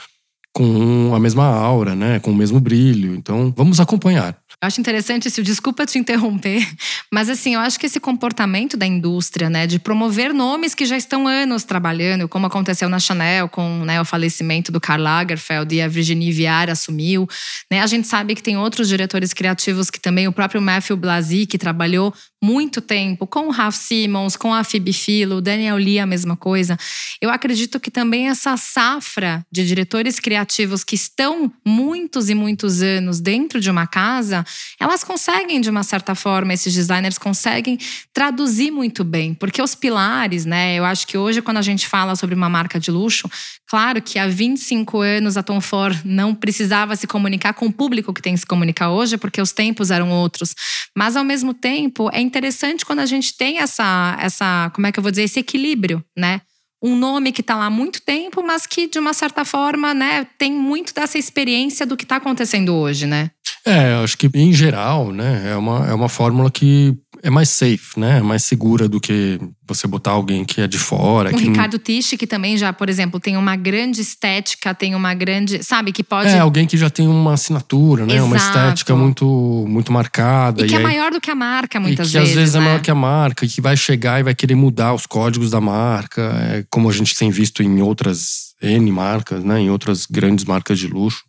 com 0.52 1.14
a 1.14 1.20
mesma 1.20 1.44
aura, 1.44 1.94
né? 1.94 2.18
Com 2.18 2.30
o 2.30 2.34
mesmo 2.34 2.58
brilho. 2.58 3.14
Então 3.14 3.52
vamos 3.56 3.78
acompanhar. 3.78 4.36
Eu 4.62 4.68
acho 4.68 4.80
interessante 4.80 5.28
isso, 5.28 5.42
desculpa 5.42 5.84
te 5.84 5.98
interromper, 5.98 6.66
mas 7.12 7.28
assim, 7.28 7.54
eu 7.54 7.60
acho 7.60 7.78
que 7.78 7.84
esse 7.84 8.00
comportamento 8.00 8.74
da 8.74 8.86
indústria, 8.86 9.50
né, 9.50 9.66
de 9.66 9.78
promover 9.78 10.32
nomes 10.32 10.74
que 10.74 10.86
já 10.86 10.96
estão 10.96 11.28
anos 11.28 11.62
trabalhando, 11.62 12.26
como 12.26 12.46
aconteceu 12.46 12.88
na 12.88 12.98
Chanel 12.98 13.50
com 13.50 13.84
né, 13.84 14.00
o 14.00 14.04
falecimento 14.04 14.72
do 14.72 14.80
Karl 14.80 15.02
Lagerfeld 15.02 15.74
e 15.74 15.82
a 15.82 15.88
Virginie 15.88 16.32
Viard 16.32 16.70
assumiu, 16.70 17.28
né? 17.70 17.82
A 17.82 17.86
gente 17.86 18.08
sabe 18.08 18.34
que 18.34 18.42
tem 18.42 18.56
outros 18.56 18.88
diretores 18.88 19.34
criativos 19.34 19.90
que 19.90 20.00
também, 20.00 20.26
o 20.26 20.32
próprio 20.32 20.62
Matthew 20.62 20.96
Blasi, 20.96 21.46
que 21.46 21.58
trabalhou 21.58 22.14
muito 22.42 22.80
tempo 22.80 23.26
com 23.26 23.48
o 23.48 23.50
Ralph 23.50 23.74
Simmons, 23.74 24.36
com 24.36 24.52
a 24.52 24.62
Phoebe 24.62 24.92
o 25.30 25.40
Daniel 25.40 25.76
Lee 25.76 25.98
a 25.98 26.06
mesma 26.06 26.36
coisa. 26.36 26.76
Eu 27.20 27.30
acredito 27.30 27.80
que 27.80 27.90
também 27.90 28.28
essa 28.28 28.56
safra 28.56 29.44
de 29.50 29.66
diretores 29.66 30.20
criativos 30.20 30.84
que 30.84 30.94
estão 30.94 31.52
muitos 31.64 32.28
e 32.28 32.34
muitos 32.34 32.82
anos 32.82 33.20
dentro 33.20 33.60
de 33.60 33.70
uma 33.70 33.86
casa, 33.86 34.44
elas 34.78 35.02
conseguem 35.02 35.60
de 35.60 35.70
uma 35.70 35.82
certa 35.82 36.14
forma, 36.14 36.52
esses 36.52 36.74
designers 36.74 37.18
conseguem 37.18 37.78
traduzir 38.12 38.70
muito 38.70 39.02
bem, 39.02 39.32
porque 39.34 39.62
os 39.62 39.74
pilares, 39.74 40.44
né? 40.44 40.76
Eu 40.76 40.84
acho 40.84 41.06
que 41.06 41.16
hoje 41.16 41.40
quando 41.40 41.58
a 41.58 41.62
gente 41.62 41.86
fala 41.86 42.16
sobre 42.16 42.34
uma 42.34 42.48
marca 42.48 42.78
de 42.78 42.90
luxo, 42.90 43.30
claro 43.66 44.02
que 44.02 44.18
há 44.18 44.26
25 44.26 45.00
anos 45.00 45.36
a 45.36 45.42
Tom 45.42 45.60
Ford 45.60 46.00
não 46.04 46.34
precisava 46.34 46.94
se 46.96 47.06
comunicar 47.06 47.54
com 47.54 47.66
o 47.66 47.72
público 47.72 48.12
que 48.12 48.22
tem 48.22 48.34
que 48.34 48.40
se 48.40 48.46
comunicar 48.46 48.90
hoje, 48.90 49.16
porque 49.16 49.40
os 49.40 49.52
tempos 49.52 49.90
eram 49.90 50.10
outros. 50.10 50.54
Mas 50.94 51.16
ao 51.16 51.24
mesmo 51.24 51.54
tempo, 51.54 52.10
é 52.12 52.25
interessante 52.26 52.84
quando 52.84 53.00
a 53.00 53.06
gente 53.06 53.36
tem 53.36 53.58
essa, 53.58 54.16
essa 54.20 54.70
como 54.74 54.86
é 54.86 54.92
que 54.92 54.98
eu 54.98 55.02
vou 55.02 55.10
dizer, 55.10 55.24
esse 55.24 55.40
equilíbrio, 55.40 56.04
né? 56.16 56.40
Um 56.82 56.94
nome 56.94 57.32
que 57.32 57.40
está 57.40 57.56
lá 57.56 57.66
há 57.66 57.70
muito 57.70 58.02
tempo, 58.02 58.42
mas 58.42 58.66
que 58.66 58.86
de 58.86 58.98
uma 58.98 59.14
certa 59.14 59.44
forma, 59.44 59.94
né, 59.94 60.26
tem 60.38 60.52
muito 60.52 60.92
dessa 60.92 61.16
experiência 61.16 61.86
do 61.86 61.96
que 61.96 62.04
está 62.04 62.16
acontecendo 62.16 62.74
hoje, 62.74 63.06
né? 63.06 63.30
É, 63.64 63.94
acho 63.94 64.16
que 64.16 64.30
em 64.34 64.52
geral, 64.52 65.10
né, 65.10 65.50
é 65.50 65.56
uma, 65.56 65.88
é 65.88 65.94
uma 65.94 66.08
fórmula 66.08 66.50
que 66.50 66.94
é 67.22 67.30
mais 67.30 67.48
safe, 67.50 67.98
né? 67.98 68.18
É 68.18 68.22
mais 68.22 68.44
segura 68.44 68.88
do 68.88 69.00
que 69.00 69.38
você 69.66 69.86
botar 69.86 70.12
alguém 70.12 70.44
que 70.44 70.60
é 70.60 70.66
de 70.66 70.78
fora. 70.78 71.30
O 71.30 71.36
que 71.36 71.44
Ricardo 71.44 71.78
Tisch, 71.78 72.14
que 72.18 72.26
também 72.26 72.56
já, 72.56 72.72
por 72.72 72.88
exemplo, 72.88 73.18
tem 73.18 73.36
uma 73.36 73.56
grande 73.56 74.00
estética, 74.00 74.74
tem 74.74 74.94
uma 74.94 75.14
grande. 75.14 75.62
Sabe, 75.62 75.92
que 75.92 76.04
pode. 76.04 76.28
É, 76.28 76.38
alguém 76.38 76.66
que 76.66 76.76
já 76.76 76.88
tem 76.88 77.08
uma 77.08 77.34
assinatura, 77.34 78.06
né? 78.06 78.14
Exato. 78.14 78.26
Uma 78.26 78.36
estética 78.36 78.96
muito, 78.96 79.64
muito 79.68 79.92
marcada. 79.92 80.64
E 80.64 80.68
que 80.68 80.72
e 80.72 80.76
é 80.76 80.78
aí... 80.78 80.82
maior 80.82 81.10
do 81.10 81.20
que 81.20 81.30
a 81.30 81.34
marca, 81.34 81.80
muitas 81.80 82.12
vezes. 82.12 82.14
E 82.14 82.18
que 82.18 82.18
vezes, 82.18 82.32
às 82.32 82.38
vezes 82.38 82.54
né? 82.54 82.60
é 82.60 82.64
maior 82.64 82.80
que 82.80 82.90
a 82.90 82.94
marca, 82.94 83.44
e 83.44 83.48
que 83.48 83.60
vai 83.60 83.76
chegar 83.76 84.20
e 84.20 84.22
vai 84.22 84.34
querer 84.34 84.54
mudar 84.54 84.94
os 84.94 85.06
códigos 85.06 85.50
da 85.50 85.60
marca, 85.60 86.22
é, 86.50 86.64
como 86.70 86.88
a 86.88 86.92
gente 86.92 87.16
tem 87.16 87.30
visto 87.30 87.62
em 87.62 87.82
outras 87.82 88.54
N 88.62 88.90
marcas, 88.90 89.44
né? 89.44 89.60
Em 89.60 89.70
outras 89.70 90.06
grandes 90.06 90.44
marcas 90.44 90.78
de 90.78 90.86
luxo 90.86 91.25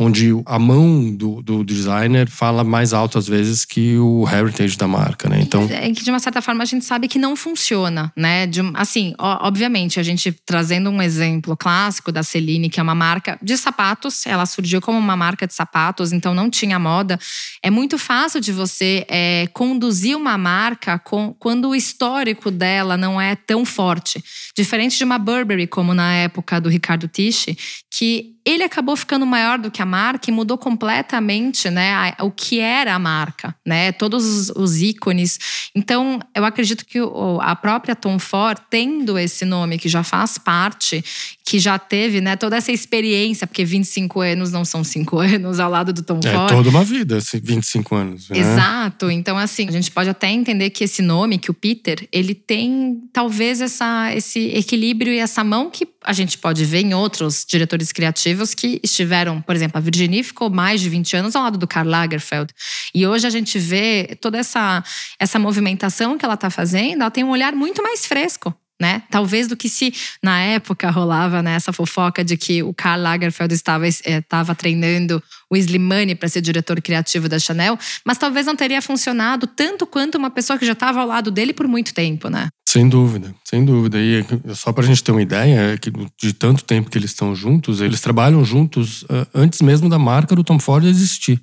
onde 0.00 0.30
a 0.46 0.58
mão 0.60 1.12
do, 1.12 1.42
do, 1.42 1.64
designer 1.64 2.30
fala 2.30 2.62
mais 2.62 2.92
alto 2.92 3.18
às 3.18 3.26
vezes 3.26 3.64
que 3.64 3.98
o 3.98 4.24
heritage 4.28 4.78
da 4.78 4.86
marca, 4.86 5.28
né? 5.28 5.40
Então, 5.42 5.68
é 5.68 5.90
que 5.90 6.04
de 6.04 6.10
uma 6.10 6.20
certa 6.20 6.40
forma 6.40 6.62
a 6.62 6.66
gente 6.66 6.84
sabe 6.84 7.08
que 7.08 7.18
não 7.18 7.34
funciona, 7.34 8.12
né? 8.16 8.46
De, 8.46 8.60
assim, 8.74 9.12
obviamente 9.18 9.98
a 9.98 10.02
gente 10.04 10.30
trazendo 10.46 10.88
um 10.88 11.02
exemplo 11.02 11.56
clássico 11.56 12.12
da 12.12 12.22
Celine, 12.22 12.70
que 12.70 12.78
é 12.78 12.82
uma 12.82 12.94
marca 12.94 13.36
de 13.42 13.56
sapatos, 13.56 14.24
ela 14.24 14.46
surgiu 14.46 14.80
como 14.80 14.96
uma 14.96 15.16
marca 15.16 15.48
de 15.48 15.54
sapatos, 15.54 16.12
então 16.12 16.32
não 16.32 16.48
tinha 16.48 16.78
moda. 16.78 17.18
É 17.60 17.68
muito 17.68 17.98
fácil 17.98 18.40
de 18.40 18.52
você 18.52 19.04
é, 19.08 19.48
conduzir 19.52 20.16
uma 20.16 20.38
marca 20.38 20.96
com, 21.00 21.34
quando 21.40 21.70
o 21.70 21.74
histórico 21.74 22.52
dela 22.52 22.96
não 22.96 23.20
é 23.20 23.34
tão 23.34 23.64
forte, 23.64 24.22
diferente 24.56 24.96
de 24.96 25.02
uma 25.02 25.18
Burberry 25.18 25.66
como 25.66 25.92
na 25.92 26.14
época 26.14 26.60
do 26.60 26.68
Ricardo 26.68 27.08
Tisch, 27.08 27.48
que 27.90 28.37
ele 28.48 28.64
acabou 28.64 28.96
ficando 28.96 29.26
maior 29.26 29.58
do 29.58 29.70
que 29.70 29.82
a 29.82 29.86
marca 29.86 30.30
e 30.30 30.32
mudou 30.32 30.56
completamente, 30.56 31.68
né, 31.68 32.14
o 32.20 32.30
que 32.30 32.60
era 32.60 32.94
a 32.94 32.98
marca, 32.98 33.54
né, 33.64 33.92
todos 33.92 34.48
os, 34.50 34.78
ícones. 34.78 35.70
Então, 35.74 36.18
eu 36.34 36.44
acredito 36.44 36.86
que 36.86 36.98
a 37.40 37.56
própria 37.56 37.94
Tom 37.94 38.18
Ford, 38.18 38.58
tendo 38.70 39.18
esse 39.18 39.44
nome 39.44 39.76
que 39.76 39.88
já 39.88 40.02
faz 40.02 40.38
parte, 40.38 41.04
que 41.48 41.58
já 41.58 41.78
teve, 41.78 42.20
né, 42.20 42.36
toda 42.36 42.58
essa 42.58 42.70
experiência, 42.70 43.46
porque 43.46 43.64
25 43.64 44.20
anos 44.20 44.52
não 44.52 44.66
são 44.66 44.84
5 44.84 45.16
anos 45.18 45.58
ao 45.58 45.70
lado 45.70 45.94
do 45.94 46.02
Tom 46.02 46.20
é 46.22 46.30
Ford. 46.30 46.52
É 46.52 46.54
toda 46.54 46.68
uma 46.68 46.84
vida, 46.84 47.18
25 47.42 47.94
anos. 47.94 48.28
Né? 48.28 48.38
Exato. 48.38 49.10
Então, 49.10 49.38
assim, 49.38 49.66
a 49.66 49.70
gente 49.70 49.90
pode 49.90 50.10
até 50.10 50.28
entender 50.28 50.68
que 50.68 50.84
esse 50.84 51.00
nome, 51.00 51.38
que 51.38 51.50
o 51.50 51.54
Peter, 51.54 52.06
ele 52.12 52.34
tem 52.34 53.00
talvez 53.14 53.62
essa, 53.62 54.14
esse 54.14 54.40
equilíbrio 54.48 55.10
e 55.10 55.16
essa 55.16 55.42
mão 55.42 55.70
que 55.70 55.88
a 56.04 56.12
gente 56.12 56.36
pode 56.36 56.66
ver 56.66 56.84
em 56.84 56.92
outros 56.92 57.46
diretores 57.48 57.92
criativos 57.92 58.52
que 58.52 58.78
estiveram, 58.82 59.40
por 59.40 59.56
exemplo, 59.56 59.78
a 59.78 59.80
Virginie 59.80 60.22
ficou 60.22 60.50
mais 60.50 60.82
de 60.82 60.90
20 60.90 61.16
anos 61.16 61.34
ao 61.34 61.44
lado 61.44 61.56
do 61.56 61.66
Karl 61.66 61.88
Lagerfeld. 61.88 62.52
E 62.94 63.06
hoje 63.06 63.26
a 63.26 63.30
gente 63.30 63.58
vê 63.58 64.18
toda 64.20 64.36
essa, 64.36 64.84
essa 65.18 65.38
movimentação 65.38 66.18
que 66.18 66.26
ela 66.26 66.34
está 66.34 66.50
fazendo, 66.50 67.00
ela 67.00 67.10
tem 67.10 67.24
um 67.24 67.30
olhar 67.30 67.54
muito 67.54 67.82
mais 67.82 68.04
fresco 68.04 68.54
né? 68.80 69.02
Talvez 69.10 69.48
do 69.48 69.56
que 69.56 69.68
se 69.68 69.92
na 70.22 70.40
época 70.40 70.90
rolava 70.90 71.42
né, 71.42 71.54
essa 71.54 71.72
fofoca 71.72 72.24
de 72.24 72.36
que 72.36 72.62
o 72.62 72.72
Karl 72.72 73.02
Lagerfeld 73.02 73.52
estava, 73.54 73.86
estava 73.88 74.54
treinando 74.54 75.22
o 75.50 75.56
Slimane 75.56 76.14
para 76.14 76.28
ser 76.28 76.40
diretor 76.40 76.80
criativo 76.80 77.28
da 77.28 77.38
Chanel, 77.38 77.78
mas 78.04 78.18
talvez 78.18 78.46
não 78.46 78.54
teria 78.54 78.80
funcionado 78.80 79.46
tanto 79.46 79.86
quanto 79.86 80.16
uma 80.16 80.30
pessoa 80.30 80.58
que 80.58 80.66
já 80.66 80.72
estava 80.72 81.00
ao 81.00 81.06
lado 81.06 81.30
dele 81.30 81.52
por 81.52 81.66
muito 81.66 81.92
tempo, 81.92 82.28
né? 82.28 82.48
Sem 82.68 82.88
dúvida, 82.88 83.34
sem 83.44 83.64
dúvida. 83.64 83.98
E 83.98 84.24
só 84.54 84.72
para 84.72 84.84
a 84.84 84.86
gente 84.86 85.02
ter 85.02 85.10
uma 85.10 85.22
ideia, 85.22 85.72
é 85.72 85.78
de 86.20 86.32
tanto 86.34 86.62
tempo 86.62 86.90
que 86.90 86.98
eles 86.98 87.10
estão 87.10 87.34
juntos, 87.34 87.80
eles 87.80 88.00
trabalham 88.00 88.44
juntos 88.44 89.04
antes 89.34 89.62
mesmo 89.62 89.88
da 89.88 89.98
marca 89.98 90.36
do 90.36 90.44
Tom 90.44 90.58
Ford 90.58 90.84
existir, 90.84 91.42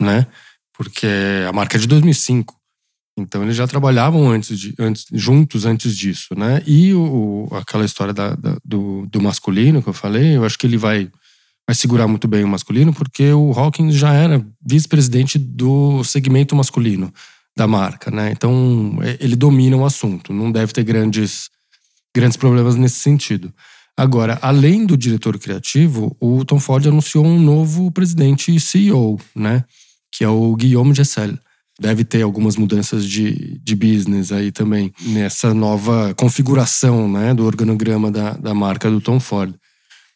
né? 0.00 0.26
Porque 0.72 1.08
a 1.48 1.52
marca 1.52 1.76
é 1.76 1.80
de 1.80 1.88
2005. 1.88 2.54
Então 3.16 3.42
eles 3.42 3.56
já 3.56 3.66
trabalhavam 3.66 4.28
antes 4.28 4.58
de, 4.58 4.74
antes, 4.78 5.06
juntos 5.10 5.64
antes 5.64 5.96
disso, 5.96 6.34
né? 6.36 6.62
E 6.66 6.92
o, 6.92 7.48
aquela 7.52 7.84
história 7.84 8.12
da, 8.12 8.34
da, 8.34 8.56
do, 8.62 9.06
do 9.06 9.22
masculino 9.22 9.82
que 9.82 9.88
eu 9.88 9.94
falei, 9.94 10.36
eu 10.36 10.44
acho 10.44 10.58
que 10.58 10.66
ele 10.66 10.76
vai, 10.76 11.10
vai 11.66 11.74
segurar 11.74 12.06
muito 12.06 12.28
bem 12.28 12.44
o 12.44 12.48
masculino, 12.48 12.92
porque 12.92 13.32
o 13.32 13.52
Hawkins 13.52 13.94
já 13.94 14.12
era 14.12 14.44
vice-presidente 14.64 15.38
do 15.38 16.04
segmento 16.04 16.54
masculino 16.54 17.10
da 17.56 17.66
marca, 17.66 18.10
né? 18.10 18.30
Então 18.30 18.98
ele 19.18 19.34
domina 19.34 19.76
o 19.76 19.86
assunto, 19.86 20.34
não 20.34 20.52
deve 20.52 20.74
ter 20.74 20.84
grandes, 20.84 21.48
grandes 22.14 22.36
problemas 22.36 22.76
nesse 22.76 22.96
sentido. 22.96 23.50
Agora, 23.96 24.38
além 24.42 24.84
do 24.84 24.94
diretor 24.94 25.38
criativo, 25.38 26.14
o 26.20 26.44
Tom 26.44 26.60
Ford 26.60 26.86
anunciou 26.86 27.24
um 27.24 27.40
novo 27.40 27.90
presidente 27.90 28.54
e 28.54 28.60
CEO, 28.60 29.18
né? 29.34 29.64
Que 30.12 30.22
é 30.22 30.28
o 30.28 30.54
Guillaume 30.54 30.94
Gessel. 30.94 31.38
Deve 31.78 32.04
ter 32.04 32.22
algumas 32.22 32.56
mudanças 32.56 33.04
de, 33.04 33.60
de 33.62 33.76
business 33.76 34.32
aí 34.32 34.50
também, 34.50 34.92
nessa 35.02 35.52
nova 35.52 36.14
configuração 36.14 37.06
né, 37.06 37.34
do 37.34 37.44
organograma 37.44 38.10
da, 38.10 38.32
da 38.32 38.54
marca 38.54 38.90
do 38.90 39.00
Tom 39.00 39.20
Ford. 39.20 39.54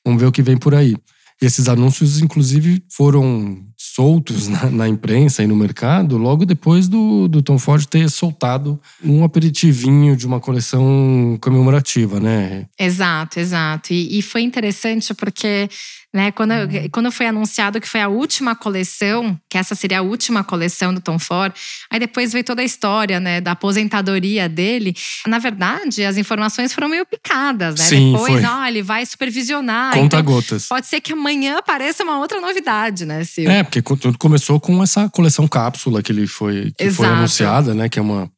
Vamos 0.04 0.20
ver 0.20 0.26
o 0.26 0.32
que 0.32 0.42
vem 0.42 0.56
por 0.56 0.74
aí. 0.74 0.96
Esses 1.40 1.68
anúncios, 1.68 2.20
inclusive, 2.20 2.82
foram 2.90 3.64
soltos 3.78 4.46
na, 4.46 4.70
na, 4.70 4.88
imprensa 4.88 5.42
e 5.42 5.46
no 5.46 5.56
mercado 5.56 6.18
logo 6.18 6.44
depois 6.44 6.86
do, 6.86 7.26
do 7.28 7.42
Tom 7.42 7.58
Ford 7.58 7.86
ter 7.86 8.10
soltado 8.10 8.78
um 9.02 9.24
aperitivinho 9.24 10.14
de 10.14 10.26
uma 10.26 10.38
coleção 10.38 11.38
comemorativa, 11.40 12.20
né? 12.20 12.66
Exato, 12.78 13.40
exato. 13.40 13.94
E, 13.94 14.18
e 14.18 14.22
foi 14.22 14.42
interessante 14.42 15.14
porque 15.14 15.68
né? 16.12 16.32
Quando, 16.32 16.52
uhum. 16.52 16.88
quando 16.90 17.12
foi 17.12 17.26
anunciado 17.26 17.80
que 17.80 17.88
foi 17.88 18.00
a 18.00 18.08
última 18.08 18.56
coleção, 18.56 19.38
que 19.48 19.56
essa 19.56 19.74
seria 19.74 20.00
a 20.00 20.02
última 20.02 20.42
coleção 20.42 20.92
do 20.92 21.00
Tom 21.00 21.18
Ford, 21.18 21.52
aí 21.90 22.00
depois 22.00 22.32
veio 22.32 22.44
toda 22.44 22.62
a 22.62 22.64
história, 22.64 23.20
né, 23.20 23.40
da 23.40 23.52
aposentadoria 23.52 24.48
dele. 24.48 24.94
Na 25.26 25.38
verdade, 25.38 26.04
as 26.04 26.16
informações 26.16 26.72
foram 26.72 26.88
meio 26.88 27.06
picadas, 27.06 27.78
né? 27.78 27.84
Sim, 27.84 28.12
depois, 28.12 28.44
ó, 28.44 28.66
ele 28.66 28.82
vai 28.82 29.06
supervisionar. 29.06 29.94
Conta 29.94 30.18
então, 30.18 30.22
gotas. 30.22 30.66
Pode 30.66 30.86
ser 30.86 31.00
que 31.00 31.12
amanhã 31.12 31.58
apareça 31.58 32.02
uma 32.02 32.18
outra 32.18 32.40
novidade, 32.40 33.06
né, 33.06 33.22
Silvio? 33.24 33.52
É, 33.52 33.62
porque 33.62 33.80
tudo 33.80 34.18
começou 34.18 34.58
com 34.58 34.82
essa 34.82 35.08
coleção 35.08 35.46
cápsula 35.46 36.02
que 36.02 36.10
ele 36.10 36.26
foi, 36.26 36.72
que 36.76 36.90
foi 36.90 37.06
anunciada, 37.06 37.72
né, 37.72 37.88
que 37.88 37.98
é 37.98 38.02
uma 38.02 38.30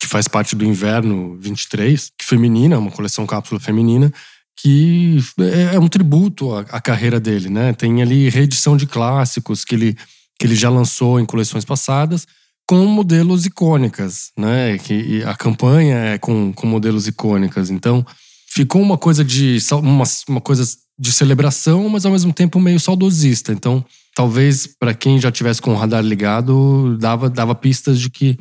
que 0.00 0.06
faz 0.06 0.26
parte 0.26 0.56
do 0.56 0.64
inverno 0.64 1.36
23, 1.38 2.10
que 2.18 2.24
feminina, 2.24 2.78
uma 2.78 2.90
coleção 2.90 3.26
cápsula 3.26 3.60
feminina 3.60 4.10
que 4.60 5.18
é, 5.38 5.76
é 5.76 5.78
um 5.78 5.88
tributo 5.88 6.52
à, 6.54 6.60
à, 6.60 6.80
carreira 6.80 7.18
dele, 7.18 7.48
né? 7.48 7.72
Tem 7.72 8.02
ali 8.02 8.28
reedição 8.28 8.76
de 8.76 8.86
clássicos 8.86 9.64
que 9.64 9.74
ele, 9.74 9.96
que 10.38 10.46
ele 10.46 10.54
já 10.54 10.68
lançou 10.68 11.18
em 11.18 11.24
coleções 11.24 11.64
passadas 11.64 12.26
com 12.66 12.84
modelos 12.86 13.46
icônicas, 13.46 14.30
né? 14.38 14.78
Que 14.78 15.22
a 15.24 15.34
campanha 15.34 15.96
é 15.96 16.18
com, 16.18 16.52
com 16.52 16.66
modelos 16.66 17.06
icônicas. 17.06 17.70
Então, 17.70 18.04
ficou 18.48 18.82
uma 18.82 18.98
coisa 18.98 19.24
de 19.24 19.58
uma, 19.72 20.04
uma 20.28 20.40
coisa 20.40 20.64
de 20.98 21.10
celebração, 21.10 21.88
mas 21.88 22.04
ao 22.04 22.12
mesmo 22.12 22.32
tempo 22.32 22.60
meio 22.60 22.78
saudosista. 22.78 23.52
Então, 23.52 23.84
talvez 24.14 24.66
para 24.66 24.92
quem 24.92 25.18
já 25.18 25.32
tivesse 25.32 25.62
com 25.62 25.72
o 25.72 25.76
radar 25.76 26.04
ligado, 26.04 26.96
dava, 26.98 27.30
dava 27.30 27.54
pistas 27.54 27.98
de 27.98 28.10
que 28.10 28.38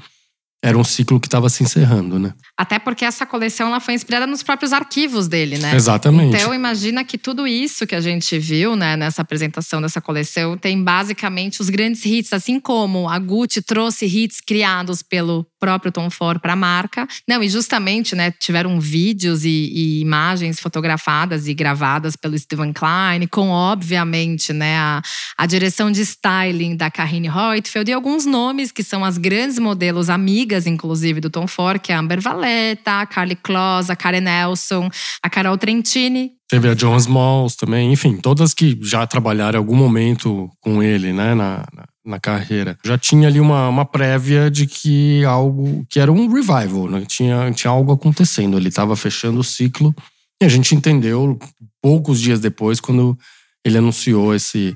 era 0.61 0.77
um 0.77 0.83
ciclo 0.83 1.19
que 1.19 1.27
estava 1.27 1.49
se 1.49 1.63
encerrando, 1.63 2.19
né? 2.19 2.33
Até 2.59 2.77
porque 2.77 3.05
essa 3.05 3.25
coleção 3.25 3.69
ela 3.69 3.79
foi 3.79 3.93
inspirada 3.93 4.27
nos 4.27 4.43
próprios 4.43 4.73
arquivos 4.73 5.29
dele, 5.29 5.57
né? 5.57 5.73
Exatamente. 5.73 6.35
Então 6.35 6.53
imagina 6.53 7.05
que 7.05 7.17
tudo 7.17 7.47
isso 7.47 7.87
que 7.87 7.95
a 7.95 8.01
gente 8.01 8.37
viu, 8.37 8.75
né, 8.75 8.97
nessa 8.97 9.21
apresentação 9.21 9.81
dessa 9.81 10.01
coleção 10.01 10.57
tem 10.57 10.83
basicamente 10.83 11.61
os 11.61 11.69
grandes 11.69 12.03
hits, 12.05 12.33
assim 12.33 12.59
como 12.59 13.07
a 13.07 13.17
Gucci 13.17 13.61
trouxe 13.61 14.07
hits 14.07 14.41
criados 14.41 15.01
pelo 15.01 15.47
próprio 15.57 15.91
Tom 15.91 16.09
Ford 16.09 16.41
para 16.41 16.53
a 16.53 16.55
marca. 16.55 17.07
Não, 17.27 17.43
e 17.43 17.47
justamente, 17.47 18.13
né, 18.15 18.31
tiveram 18.31 18.79
vídeos 18.79 19.45
e, 19.45 19.49
e, 19.49 20.01
imagens 20.01 20.59
fotografadas 20.59 21.47
e 21.47 21.53
gravadas 21.53 22.15
pelo 22.15 22.37
Steven 22.37 22.73
Klein, 22.73 23.25
com 23.29 23.49
obviamente, 23.49 24.53
né, 24.53 24.77
a, 24.77 25.01
a 25.37 25.45
direção 25.45 25.91
de 25.91 26.01
styling 26.01 26.75
da 26.75 26.89
Karine 26.91 27.29
Reutefeldt 27.29 27.89
e 27.89 27.93
alguns 27.93 28.25
nomes 28.25 28.71
que 28.71 28.83
são 28.83 29.03
as 29.03 29.17
grandes 29.17 29.59
modelos 29.59 30.09
amigas, 30.09 30.65
inclusive, 30.65 31.21
do 31.21 31.29
Tom 31.29 31.47
Ford, 31.47 31.79
que 31.79 31.91
é 31.91 31.95
a 31.95 31.99
Amber 31.99 32.19
Valletta, 32.49 33.01
a 33.01 33.05
Carly 33.05 33.35
Kloss, 33.35 33.89
a 33.89 33.95
Karen 33.95 34.21
Nelson, 34.21 34.89
a 35.21 35.29
Carol 35.29 35.57
Trentini, 35.57 36.31
Teve 36.49 36.67
a 36.67 36.73
John 36.73 36.97
Smalls 36.97 37.55
também, 37.55 37.93
enfim, 37.93 38.17
todas 38.17 38.55
que 38.55 38.75
já 38.81 39.05
trabalharam 39.05 39.59
em 39.59 39.61
algum 39.61 39.75
momento 39.75 40.49
com 40.59 40.81
ele, 40.81 41.13
né, 41.13 41.35
na, 41.35 41.63
na 42.03 42.19
carreira. 42.19 42.75
Já 42.83 42.97
tinha 42.97 43.27
ali 43.27 43.39
uma, 43.39 43.69
uma 43.69 43.85
prévia 43.85 44.49
de 44.49 44.65
que 44.65 45.23
algo, 45.25 45.85
que 45.87 45.99
era 45.99 46.11
um 46.11 46.27
revival, 46.27 46.89
né? 46.89 47.03
Tinha, 47.07 47.51
tinha 47.51 47.69
algo 47.69 47.91
acontecendo, 47.91 48.57
ele 48.57 48.69
estava 48.69 48.95
fechando 48.95 49.39
o 49.39 49.43
ciclo 49.43 49.93
e 50.41 50.45
a 50.45 50.49
gente 50.49 50.73
entendeu 50.73 51.37
poucos 51.79 52.19
dias 52.19 52.39
depois 52.39 52.79
quando 52.79 53.15
ele 53.63 53.77
anunciou 53.77 54.33
esse, 54.33 54.75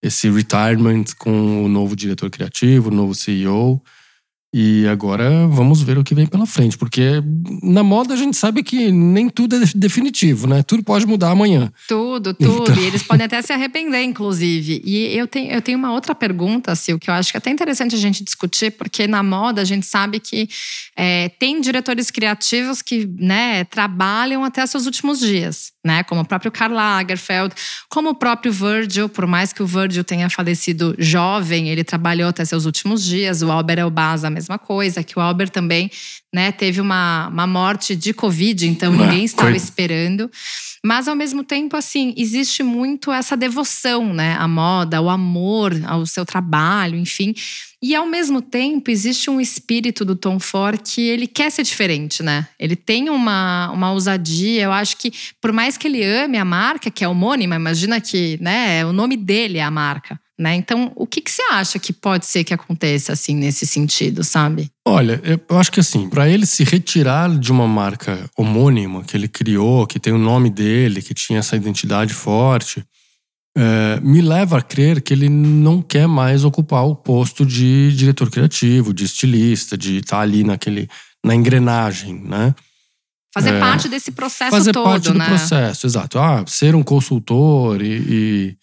esse 0.00 0.30
retirement 0.30 1.06
com 1.18 1.64
o 1.64 1.68
novo 1.68 1.96
diretor 1.96 2.30
criativo, 2.30 2.88
o 2.88 2.94
novo 2.94 3.16
CEO. 3.16 3.82
E 4.52 4.84
agora 4.88 5.46
vamos 5.46 5.80
ver 5.80 5.96
o 5.96 6.02
que 6.02 6.12
vem 6.12 6.26
pela 6.26 6.44
frente, 6.44 6.76
porque 6.76 7.22
na 7.62 7.84
moda 7.84 8.14
a 8.14 8.16
gente 8.16 8.36
sabe 8.36 8.64
que 8.64 8.90
nem 8.90 9.28
tudo 9.28 9.54
é 9.54 9.60
definitivo, 9.76 10.48
né? 10.48 10.60
Tudo 10.64 10.82
pode 10.82 11.06
mudar 11.06 11.30
amanhã. 11.30 11.72
Tudo, 11.86 12.34
tudo. 12.34 12.62
Então... 12.64 12.82
E 12.82 12.86
eles 12.86 13.00
podem 13.04 13.26
até 13.26 13.40
se 13.42 13.52
arrepender, 13.52 14.02
inclusive. 14.02 14.82
E 14.84 15.16
eu 15.16 15.28
tenho, 15.28 15.52
eu 15.52 15.62
tenho 15.62 15.78
uma 15.78 15.92
outra 15.92 16.16
pergunta, 16.16 16.74
Sil, 16.74 16.98
que 16.98 17.08
eu 17.08 17.14
acho 17.14 17.30
que 17.30 17.36
é 17.36 17.38
até 17.38 17.48
interessante 17.48 17.94
a 17.94 17.98
gente 17.98 18.24
discutir, 18.24 18.72
porque 18.72 19.06
na 19.06 19.22
moda 19.22 19.62
a 19.62 19.64
gente 19.64 19.86
sabe 19.86 20.18
que 20.18 20.48
é, 20.96 21.28
tem 21.28 21.60
diretores 21.60 22.10
criativos 22.10 22.82
que 22.82 23.08
né, 23.18 23.62
trabalham 23.64 24.44
até 24.44 24.66
seus 24.66 24.84
últimos 24.84 25.20
dias, 25.20 25.70
né? 25.84 26.02
Como 26.02 26.22
o 26.22 26.24
próprio 26.24 26.50
Karl 26.50 26.74
Lagerfeld, 26.74 27.54
como 27.88 28.10
o 28.10 28.14
próprio 28.16 28.52
Virgil, 28.52 29.08
por 29.08 29.28
mais 29.28 29.52
que 29.52 29.62
o 29.62 29.66
Virgil 29.66 30.02
tenha 30.02 30.28
falecido 30.28 30.96
jovem, 30.98 31.68
ele 31.68 31.84
trabalhou 31.84 32.28
até 32.28 32.44
seus 32.44 32.64
últimos 32.64 33.04
dias. 33.04 33.42
O 33.42 33.50
Albert 33.52 33.78
Elbaz, 33.78 34.24
a 34.24 34.39
mesma 34.40 34.58
coisa, 34.58 35.04
que 35.04 35.18
o 35.18 35.22
Albert 35.22 35.50
também 35.50 35.90
né, 36.32 36.50
teve 36.50 36.80
uma, 36.80 37.28
uma 37.28 37.46
morte 37.46 37.94
de 37.94 38.12
Covid, 38.12 38.66
então 38.66 38.92
ninguém 38.92 39.24
estava 39.24 39.54
esperando. 39.56 40.30
Mas 40.82 41.08
ao 41.08 41.14
mesmo 41.14 41.44
tempo, 41.44 41.76
assim, 41.76 42.14
existe 42.16 42.62
muito 42.62 43.12
essa 43.12 43.36
devoção, 43.36 44.14
né, 44.14 44.34
à 44.38 44.48
moda, 44.48 45.00
o 45.00 45.10
amor 45.10 45.72
ao 45.86 46.06
seu 46.06 46.24
trabalho, 46.24 46.96
enfim. 46.96 47.34
E 47.82 47.94
ao 47.94 48.06
mesmo 48.06 48.40
tempo, 48.42 48.90
existe 48.90 49.28
um 49.30 49.40
espírito 49.40 50.04
do 50.04 50.16
Tom 50.16 50.38
Ford 50.38 50.80
que 50.82 51.00
ele 51.00 51.26
quer 51.26 51.50
ser 51.50 51.62
diferente, 51.62 52.22
né? 52.22 52.46
Ele 52.58 52.76
tem 52.76 53.08
uma, 53.08 53.70
uma 53.72 53.92
ousadia. 53.92 54.62
Eu 54.62 54.72
acho 54.72 54.98
que, 54.98 55.10
por 55.40 55.50
mais 55.50 55.78
que 55.78 55.88
ele 55.88 56.04
ame 56.04 56.36
a 56.36 56.44
marca, 56.44 56.90
que 56.90 57.02
é 57.02 57.08
homônima, 57.08 57.56
imagina 57.56 57.98
que 57.98 58.38
né, 58.40 58.84
o 58.84 58.92
nome 58.92 59.16
dele 59.16 59.58
é 59.58 59.62
a 59.62 59.70
marca. 59.70 60.20
Né? 60.40 60.54
Então, 60.54 60.90
o 60.96 61.06
que, 61.06 61.20
que 61.20 61.30
você 61.30 61.42
acha 61.50 61.78
que 61.78 61.92
pode 61.92 62.24
ser 62.24 62.44
que 62.44 62.54
aconteça 62.54 63.12
assim 63.12 63.34
nesse 63.34 63.66
sentido, 63.66 64.24
sabe? 64.24 64.70
Olha, 64.88 65.20
eu 65.22 65.58
acho 65.58 65.70
que 65.70 65.80
assim, 65.80 66.08
para 66.08 66.30
ele 66.30 66.46
se 66.46 66.64
retirar 66.64 67.28
de 67.38 67.52
uma 67.52 67.68
marca 67.68 68.18
homônima 68.34 69.04
que 69.04 69.14
ele 69.14 69.28
criou, 69.28 69.86
que 69.86 70.00
tem 70.00 70.14
o 70.14 70.18
nome 70.18 70.48
dele, 70.48 71.02
que 71.02 71.12
tinha 71.12 71.40
essa 71.40 71.56
identidade 71.56 72.14
forte, 72.14 72.82
é, 73.54 74.00
me 74.00 74.22
leva 74.22 74.56
a 74.56 74.62
crer 74.62 75.02
que 75.02 75.12
ele 75.12 75.28
não 75.28 75.82
quer 75.82 76.08
mais 76.08 76.42
ocupar 76.42 76.86
o 76.86 76.96
posto 76.96 77.44
de 77.44 77.94
diretor 77.94 78.30
criativo, 78.30 78.94
de 78.94 79.04
estilista, 79.04 79.76
de 79.76 79.98
estar 79.98 80.16
tá 80.16 80.22
ali 80.22 80.42
naquele 80.42 80.88
na 81.22 81.34
engrenagem, 81.34 82.14
né? 82.14 82.54
Fazer 83.34 83.52
é, 83.52 83.60
parte 83.60 83.90
desse 83.90 84.10
processo 84.10 84.52
fazer 84.52 84.72
todo, 84.72 84.84
parte 84.84 85.12
do 85.12 85.18
né? 85.18 85.26
processo, 85.26 85.86
exato. 85.86 86.18
Ah, 86.18 86.42
ser 86.46 86.74
um 86.74 86.82
consultor 86.82 87.82
e, 87.82 87.98
e 88.08 88.56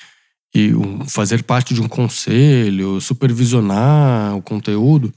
e 0.56 0.72
fazer 1.08 1.44
parte 1.44 1.74
de 1.74 1.82
um 1.82 1.88
conselho, 1.88 3.00
supervisionar 3.02 4.36
o 4.36 4.42
conteúdo, 4.42 5.14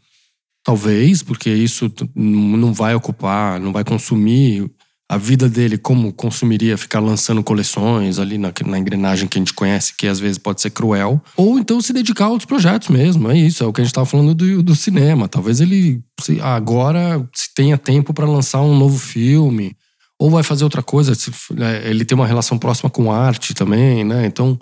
talvez, 0.65 1.23
porque 1.23 1.51
isso 1.51 1.91
não 2.15 2.73
vai 2.73 2.95
ocupar, 2.95 3.59
não 3.61 3.73
vai 3.73 3.85
consumir 3.85 4.71
a 5.11 5.17
vida 5.17 5.49
dele 5.49 5.77
como 5.77 6.13
consumiria 6.13 6.79
ficar 6.79 7.01
lançando 7.01 7.43
coleções 7.43 8.21
ali 8.21 8.39
na, 8.39 8.53
na, 8.65 8.79
engrenagem 8.79 9.27
que 9.27 9.37
a 9.37 9.41
gente 9.41 9.53
conhece, 9.53 9.93
que 9.97 10.07
às 10.07 10.21
vezes 10.21 10.39
pode 10.39 10.61
ser 10.61 10.71
cruel. 10.71 11.21
Ou 11.37 11.59
então 11.59 11.81
se 11.81 11.93
dedicar 11.93 12.27
a 12.27 12.29
outros 12.29 12.47
projetos 12.47 12.87
mesmo. 12.91 13.29
É 13.29 13.37
isso, 13.37 13.65
é 13.65 13.67
o 13.67 13.73
que 13.73 13.81
a 13.81 13.85
gente 13.85 13.91
estava 13.91 14.07
falando 14.07 14.37
do, 14.37 14.63
do, 14.63 14.77
cinema. 14.77 15.27
Talvez 15.27 15.61
ele 15.61 16.01
se, 16.21 16.41
agora 16.41 17.29
se 17.35 17.53
tenha 17.53 17.77
tempo 17.77 18.15
para 18.15 18.25
lançar 18.25 18.63
um 18.63 18.79
novo 18.79 18.97
filme. 18.97 19.77
Ou 20.17 20.31
vai 20.31 20.45
fazer 20.45 20.63
outra 20.63 20.83
coisa. 20.83 21.13
É, 21.59 21.91
ele 21.91 22.05
tem 22.05 22.15
uma 22.15 22.27
relação 22.27 22.57
próxima 22.57 22.89
com 22.89 23.11
arte 23.11 23.53
também, 23.53 24.05
né? 24.05 24.27
Então 24.27 24.61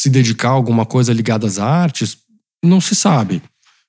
se 0.00 0.08
dedicar 0.08 0.48
a 0.48 0.52
alguma 0.52 0.86
coisa 0.86 1.12
ligada 1.12 1.46
às 1.46 1.58
artes, 1.58 2.16
não 2.64 2.80
se 2.80 2.94
sabe. 2.94 3.42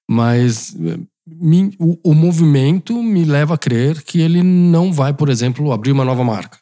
Mas 0.10 0.76
eh, 0.76 1.00
me, 1.26 1.74
o, 1.80 1.98
o, 2.04 2.14
movimento 2.14 3.02
me 3.02 3.24
leva 3.24 3.54
a 3.54 3.58
crer 3.58 4.02
que 4.04 4.20
ele 4.20 4.44
não 4.44 4.92
vai, 4.92 5.14
por 5.14 5.30
exemplo, 5.30 5.72
abrir 5.72 5.94
uma 5.94 6.04
nova 6.04 6.22
marca. 6.22 6.60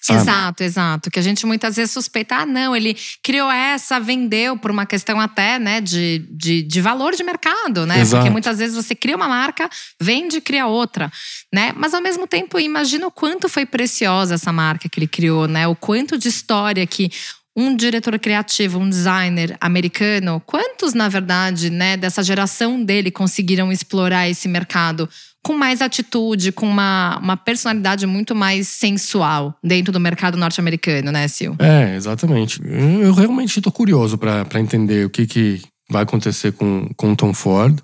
Sabe? 0.00 0.20
Exato, 0.20 0.62
exato. 0.62 1.10
Que 1.10 1.18
a 1.18 1.22
gente 1.22 1.44
muitas 1.46 1.74
vezes 1.74 1.92
suspeita, 1.92 2.36
ah, 2.36 2.46
não, 2.46 2.76
ele 2.76 2.96
criou 3.24 3.50
essa, 3.50 3.98
vendeu 3.98 4.56
por 4.56 4.70
uma 4.70 4.86
questão 4.86 5.18
até, 5.18 5.58
né, 5.58 5.80
de, 5.80 6.24
de, 6.30 6.62
de 6.62 6.80
valor 6.80 7.14
de 7.14 7.24
mercado, 7.24 7.84
né? 7.84 8.00
Exato. 8.00 8.20
Porque 8.20 8.30
muitas 8.30 8.58
vezes 8.58 8.76
você 8.76 8.94
cria 8.94 9.16
uma 9.16 9.28
marca, 9.28 9.68
vende 10.00 10.36
e 10.36 10.40
cria 10.40 10.66
outra, 10.66 11.10
né? 11.52 11.72
Mas 11.76 11.92
ao 11.92 12.00
mesmo 12.00 12.26
tempo, 12.26 12.58
imagina 12.60 13.06
o 13.06 13.12
quanto 13.12 13.48
foi 13.48 13.66
preciosa 13.66 14.34
essa 14.34 14.52
marca 14.52 14.88
que 14.88 14.98
ele 14.98 15.08
criou, 15.08 15.48
né? 15.48 15.66
O 15.66 15.74
quanto 15.74 16.16
de 16.16 16.28
história 16.28 16.86
que 16.86 17.10
um 17.56 17.76
diretor 17.76 18.18
criativo, 18.18 18.78
um 18.78 18.88
designer 18.88 19.56
americano, 19.60 20.42
quantos, 20.46 20.94
na 20.94 21.08
verdade, 21.08 21.70
né, 21.70 21.96
dessa 21.96 22.22
geração 22.22 22.82
dele 22.82 23.10
conseguiram 23.10 23.70
explorar 23.70 24.28
esse 24.28 24.48
mercado 24.48 25.08
com 25.42 25.54
mais 25.54 25.82
atitude, 25.82 26.52
com 26.52 26.66
uma, 26.66 27.18
uma 27.18 27.36
personalidade 27.36 28.06
muito 28.06 28.34
mais 28.34 28.68
sensual 28.68 29.54
dentro 29.62 29.92
do 29.92 29.98
mercado 29.98 30.38
norte-americano, 30.38 31.10
né, 31.10 31.26
Sil? 31.28 31.52
É, 31.58 31.96
exatamente. 31.96 32.60
Eu 32.64 33.12
realmente 33.12 33.58
estou 33.58 33.72
curioso 33.72 34.16
para 34.16 34.60
entender 34.60 35.04
o 35.04 35.10
que, 35.10 35.26
que 35.26 35.60
vai 35.90 36.04
acontecer 36.04 36.52
com, 36.52 36.88
com 36.96 37.12
o 37.12 37.16
Tom 37.16 37.34
Ford. 37.34 37.78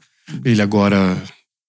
Ele 0.45 0.63
agora 0.63 1.21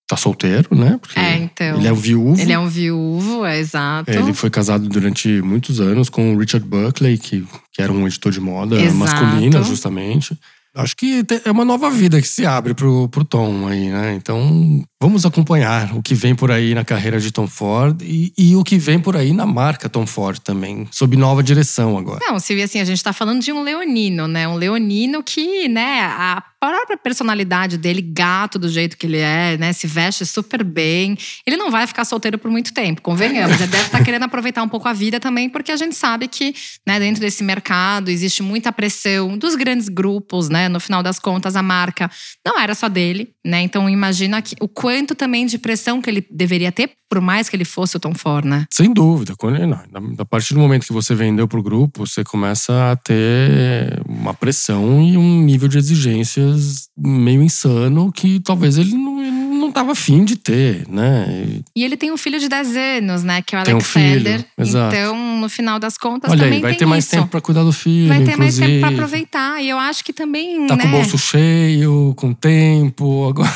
tá 0.09 0.17
solteiro, 0.17 0.75
né? 0.75 0.97
Porque 0.99 1.19
é, 1.19 1.37
então. 1.37 1.77
Ele 1.77 1.87
é 1.87 1.93
um 1.93 1.95
viúvo. 1.95 2.41
Ele 2.41 2.51
é 2.51 2.57
um 2.57 2.67
viúvo, 2.67 3.45
é 3.45 3.59
exato. 3.59 4.09
Ele 4.09 4.33
foi 4.33 4.49
casado 4.49 4.89
durante 4.89 5.39
muitos 5.43 5.79
anos 5.79 6.09
com 6.09 6.33
o 6.33 6.37
Richard 6.39 6.67
Buckley, 6.67 7.19
que, 7.19 7.47
que 7.71 7.79
era 7.79 7.93
um 7.93 8.07
editor 8.07 8.31
de 8.31 8.41
moda 8.41 8.75
exato. 8.81 8.97
masculina, 8.97 9.61
justamente. 9.61 10.35
Acho 10.75 10.95
que 10.95 11.23
é 11.45 11.51
uma 11.51 11.63
nova 11.63 11.91
vida 11.91 12.19
que 12.19 12.27
se 12.27 12.43
abre 12.43 12.73
pro, 12.73 13.07
pro 13.09 13.23
Tom 13.23 13.67
aí, 13.67 13.89
né? 13.89 14.15
Então, 14.15 14.83
vamos 15.01 15.25
acompanhar 15.25 15.95
o 15.95 16.03
que 16.03 16.13
vem 16.13 16.35
por 16.35 16.51
aí 16.51 16.75
na 16.75 16.83
carreira 16.83 17.21
de 17.21 17.31
Tom 17.31 17.47
Ford 17.47 18.01
e, 18.01 18.33
e 18.37 18.55
o 18.57 18.63
que 18.65 18.77
vem 18.77 18.99
por 18.99 19.15
aí 19.15 19.31
na 19.31 19.45
marca 19.45 19.87
Tom 19.87 20.05
Ford 20.05 20.39
também, 20.39 20.87
sob 20.91 21.15
nova 21.15 21.41
direção 21.41 21.97
agora. 21.97 22.19
Não, 22.27 22.37
Silvia, 22.37 22.65
assim, 22.65 22.81
a 22.81 22.85
gente 22.85 23.01
tá 23.01 23.13
falando 23.13 23.41
de 23.41 23.53
um 23.53 23.63
leonino, 23.63 24.27
né? 24.27 24.45
Um 24.45 24.55
leonino 24.55 25.23
que, 25.23 25.69
né, 25.69 26.01
a 26.01 26.43
própria 26.59 26.97
personalidade 26.97 27.77
dele, 27.77 28.01
gato 28.01 28.59
do 28.59 28.67
jeito 28.67 28.97
que 28.97 29.07
ele 29.07 29.19
é, 29.19 29.57
né? 29.57 29.71
Se 29.71 29.87
veste 29.87 30.25
super 30.25 30.63
bem. 30.63 31.17
Ele 31.47 31.55
não 31.55 31.71
vai 31.71 31.87
ficar 31.87 32.03
solteiro 32.03 32.37
por 32.37 32.51
muito 32.51 32.73
tempo, 32.73 33.01
convenhamos. 33.01 33.55
Ele 33.61 33.67
deve 33.71 33.85
estar 33.85 33.99
tá 33.99 34.03
querendo 34.03 34.23
aproveitar 34.23 34.61
um 34.63 34.67
pouco 34.67 34.87
a 34.89 34.93
vida 34.93 35.19
também, 35.19 35.49
porque 35.49 35.71
a 35.71 35.77
gente 35.77 35.95
sabe 35.95 36.27
que, 36.27 36.53
né, 36.85 36.99
dentro 36.99 37.21
desse 37.21 37.41
mercado 37.41 38.09
existe 38.09 38.43
muita 38.43 38.73
pressão 38.73 39.37
dos 39.37 39.55
grandes 39.55 39.87
grupos, 39.87 40.49
né? 40.49 40.67
No 40.67 40.81
final 40.81 41.01
das 41.01 41.19
contas, 41.19 41.55
a 41.55 41.63
marca 41.63 42.11
não 42.45 42.59
era 42.59 42.75
só 42.75 42.89
dele, 42.89 43.29
né? 43.45 43.61
Então 43.61 43.89
imagina 43.89 44.41
que, 44.41 44.55
o 44.59 44.67
quanto 44.89 45.13
também 45.13 45.45
de 45.45 45.59
pressão 45.59 46.01
que 46.01 46.09
ele 46.09 46.25
deveria 46.31 46.71
ter, 46.71 46.89
por 47.07 47.21
mais 47.21 47.47
que 47.47 47.55
ele 47.55 47.63
fosse 47.63 47.95
o 47.95 47.99
Tom 47.99 48.15
Ford, 48.15 48.43
né? 48.43 48.65
Sem 48.71 48.91
dúvida. 48.91 49.35
A 50.17 50.25
partir 50.25 50.55
do 50.55 50.59
momento 50.59 50.87
que 50.87 50.91
você 50.91 51.13
vendeu 51.13 51.47
pro 51.47 51.61
grupo, 51.61 52.07
você 52.07 52.23
começa 52.23 52.91
a 52.91 52.95
ter 52.95 54.01
uma 54.07 54.33
pressão 54.33 54.99
e 55.03 55.15
um 55.15 55.43
nível 55.43 55.67
de 55.67 55.77
exigência 55.77 56.43
meio 56.97 57.43
insano 57.43 58.11
que 58.11 58.39
talvez 58.39 58.79
ele 58.79 58.95
não, 58.95 59.21
não 59.69 59.69
não 59.69 59.73
tava 59.73 59.91
afim 59.91 60.23
de 60.25 60.35
ter, 60.35 60.87
né? 60.89 61.59
E 61.75 61.83
ele 61.83 61.95
tem 61.95 62.11
um 62.11 62.17
filho 62.17 62.39
de 62.39 62.49
10 62.49 62.75
anos, 62.75 63.23
né? 63.23 63.41
Que 63.43 63.55
é 63.55 63.61
o 63.61 63.63
Tem 63.63 63.73
um 63.75 63.77
Alexander. 63.77 64.39
filho, 64.39 64.45
exato. 64.57 64.95
Então, 64.95 65.39
no 65.39 65.47
final 65.47 65.77
das 65.79 65.95
contas, 65.95 66.31
Olha 66.31 66.43
também 66.43 66.55
aí, 66.57 66.61
vai 66.61 66.75
ter 66.75 66.85
mais 66.87 67.03
isso. 67.05 67.11
tempo 67.15 67.27
pra 67.27 67.39
cuidar 67.39 67.63
do 67.63 67.71
filho, 67.71 68.07
Vai 68.07 68.23
ter 68.23 68.35
mais 68.35 68.55
inclusive. 68.57 68.67
tempo 68.67 68.79
pra 68.79 68.89
aproveitar. 68.89 69.61
E 69.63 69.69
eu 69.69 69.77
acho 69.77 70.03
que 70.03 70.11
também, 70.11 70.65
Tá 70.65 70.75
né? 70.75 70.81
com 70.83 70.87
o 70.89 70.91
bolso 70.91 71.17
cheio, 71.19 72.13
com 72.17 72.33
tempo. 72.33 73.29
Agora... 73.29 73.49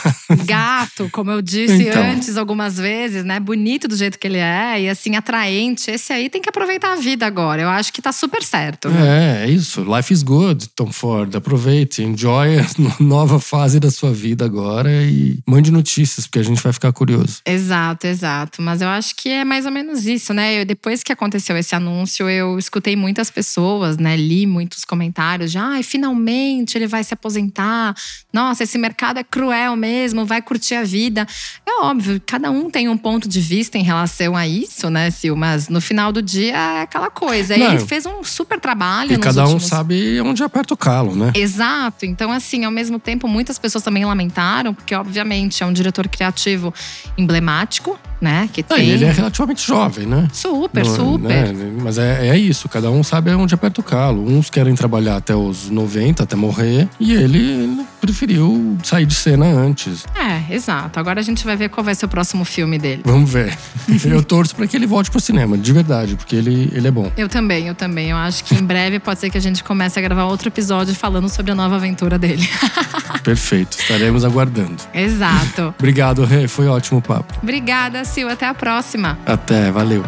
Gato, 0.46 1.10
como 1.12 1.32
eu 1.32 1.42
disse 1.42 1.84
Então. 1.90 2.04
antes 2.04 2.38
algumas 2.38 2.78
vezes, 2.78 3.24
né? 3.24 3.40
Bonito 3.40 3.88
do 3.88 3.96
jeito 3.96 4.20
que 4.20 4.28
ele 4.28 4.38
é 4.38 4.82
e 4.82 4.90
assim, 4.90 5.16
atraente. 5.16 5.90
Esse 5.90 6.14
aí 6.14 6.30
tem 6.30 6.42
que 6.42 6.50
aproveitar 6.50 6.94
a 6.94 6.96
vida 6.96 7.26
agora. 7.26 7.62
Eu 7.62 7.70
acho 7.70 7.92
que 7.92 8.02
tá 8.02 8.12
super 8.12 8.44
certo. 8.44 8.88
É, 8.90 9.46
é 9.46 9.50
isso. 9.50 9.84
Life 9.84 10.14
is 10.14 10.22
good, 10.22 10.70
Tom 10.76 10.92
Ford. 10.92 11.36
Aproveite, 11.36 12.04
enjoy 12.04 12.60
a 12.60 12.66
nova 13.02 13.40
fase 13.40 13.80
da 13.80 13.90
sua 13.90 14.12
vida 14.14 14.46
agora 14.46 14.92
e 15.04 15.40
mande 15.48 15.72
notícias, 15.72 16.03
porque 16.06 16.40
a 16.40 16.44
gente 16.44 16.62
vai 16.62 16.74
ficar 16.74 16.92
curioso. 16.92 17.40
Exato, 17.46 18.08
exato. 18.08 18.62
Mas 18.62 18.82
eu 18.82 18.88
acho 18.88 19.16
que 19.16 19.30
é 19.30 19.44
mais 19.44 19.66
ou 19.66 19.72
menos 19.72 20.06
isso, 20.06 20.34
né? 20.34 20.62
Eu, 20.62 20.66
depois 20.66 21.04
que 21.04 21.12
aconteceu 21.12 21.58
esse 21.58 21.76
anúncio, 21.76 22.30
eu 22.30 22.60
escutei 22.60 22.96
muitas 22.96 23.30
pessoas, 23.30 23.98
né? 23.98 24.16
Li 24.16 24.46
muitos 24.46 24.86
comentários 24.86 25.52
de 25.52 25.58
ai, 25.58 25.84
finalmente 25.84 26.78
ele 26.78 26.88
vai 26.88 27.04
se 27.04 27.14
aposentar. 27.14 27.96
Nossa, 28.32 28.64
esse 28.64 28.78
mercado 28.78 29.20
é 29.20 29.24
cruel 29.24 29.76
mesmo, 29.76 30.26
vai 30.26 30.42
curtir 30.42 30.76
a 30.76 30.84
vida. 30.84 31.26
É 31.66 31.84
óbvio, 31.84 32.22
cada 32.26 32.52
um 32.52 32.70
tem 32.70 32.90
um 32.90 32.98
ponto 32.98 33.28
de 33.28 33.40
vista 33.40 33.78
em 33.78 33.84
relação 33.84 34.36
a 34.36 34.48
isso, 34.48 34.90
né, 34.90 35.10
Sil? 35.12 35.36
Mas 35.36 35.70
no 35.70 35.82
final 35.82 36.12
do 36.12 36.22
dia 36.22 36.56
é 36.56 36.82
aquela 36.82 37.10
coisa. 37.10 37.58
Não, 37.58 37.72
ele 37.74 37.86
fez 37.86 38.06
um 38.06 38.24
super 38.24 38.60
trabalho 38.60 39.14
E 39.14 39.18
cada 39.18 39.42
um 39.48 39.54
últimos 39.54 39.68
sabe 39.68 40.20
onde 40.22 40.44
aperta 40.44 40.74
o 40.74 40.78
calo, 40.78 41.16
né? 41.16 41.32
Exato. 41.36 42.06
Então, 42.06 42.32
assim, 42.32 42.66
ao 42.66 42.72
mesmo 42.72 43.00
tempo, 43.00 43.28
muitas 43.28 43.58
pessoas 43.58 43.84
também 43.84 44.06
lamentaram, 44.06 44.74
porque, 44.74 44.94
obviamente, 44.96 45.64
é 45.64 45.66
um 45.66 45.74
diretor 45.74 45.93
criativo 46.10 46.74
emblemático, 47.18 48.00
né? 48.24 48.50
Que 48.52 48.62
Ah, 48.62 48.76
tem. 48.76 48.86
e 48.86 48.90
ele 48.92 49.06
é 49.06 49.12
relativamente 49.12 49.66
jovem, 49.68 50.06
né? 50.08 50.28
Super, 50.32 50.86
Não- 50.86 50.96
super. 50.96 51.28
né? 51.54 51.72
Mas 51.84 51.98
é, 51.98 52.30
é 52.30 52.38
isso, 52.38 52.70
cada 52.70 52.90
um 52.90 53.04
sabe 53.04 53.32
onde 53.36 53.54
aperta 53.54 53.82
o 53.82 53.84
calo. 53.84 54.26
Uns 54.26 54.50
querem 54.50 54.74
trabalhar 54.76 55.18
até 55.18 55.36
os 55.36 55.70
90, 55.70 56.24
até 56.24 56.36
morrer, 56.36 56.88
e 57.00 57.14
ele 57.14 57.86
preferiu 58.00 58.78
sair 58.84 59.06
de 59.06 59.14
cena 59.14 59.46
antes. 59.46 60.06
É, 60.16 60.54
exato. 60.54 61.00
Agora 61.00 61.20
a 61.20 61.24
gente 61.24 61.44
vai 61.46 61.56
ver 61.56 61.70
qual 61.70 61.84
vai 61.84 61.94
ser 61.96 62.06
o 62.06 62.10
próximo 62.10 62.46
filme 62.46 62.80
dele. 62.80 63.02
Vamos 63.06 63.30
ver. 63.30 63.58
Eu 64.06 64.24
torço 64.24 64.56
pra 64.56 64.66
que 64.68 64.76
ele 64.78 64.86
volte 64.88 65.12
pro 65.12 65.20
cinema, 65.20 65.58
de 65.58 65.74
verdade, 65.74 66.16
porque 66.16 66.36
ele, 66.36 66.70
ele 66.74 66.88
é 66.88 66.92
bom. 66.92 67.12
Eu 67.18 67.28
também, 67.28 67.68
eu 67.68 67.76
também. 67.76 68.10
Eu 68.10 68.18
acho 68.18 68.44
que 68.44 68.56
em 68.56 68.64
breve 68.64 69.00
pode 69.00 69.20
ser 69.20 69.30
que 69.30 69.38
a 69.38 69.42
gente 69.42 69.64
comece 69.64 70.00
a 70.00 70.02
gravar 70.02 70.26
outro 70.26 70.48
episódio 70.48 70.94
falando 70.96 71.28
sobre 71.30 71.52
a 71.52 71.56
nova 71.56 71.76
aventura 71.76 72.18
dele. 72.18 72.48
Perfeito, 73.24 73.78
estaremos 73.78 74.24
aguardando. 74.26 74.76
Exato. 74.94 75.74
Obrigado, 75.78 76.24
Rê, 76.26 76.48
foi 76.48 76.68
ótimo 76.68 77.00
o 77.00 77.02
papo. 77.02 77.34
Obrigada, 77.42 78.04
Até 78.22 78.48
a 78.48 78.54
próxima. 78.54 79.18
Até, 79.26 79.72
valeu. 79.72 80.04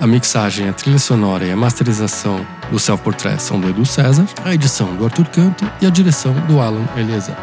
A 0.00 0.06
mixagem, 0.06 0.68
a 0.68 0.72
trilha 0.72 0.98
sonora 0.98 1.44
e 1.44 1.52
a 1.52 1.56
masterização 1.56 2.44
do 2.70 2.78
Self 2.78 3.02
Portrait 3.02 3.40
são 3.40 3.60
do 3.60 3.68
Edu 3.68 3.86
César, 3.86 4.26
a 4.44 4.52
edição 4.52 4.94
do 4.96 5.04
Arthur 5.04 5.26
Canto 5.28 5.70
e 5.80 5.86
a 5.86 5.90
direção 5.90 6.32
do 6.46 6.60
Alan 6.60 6.84
Eliezer. 6.96 7.34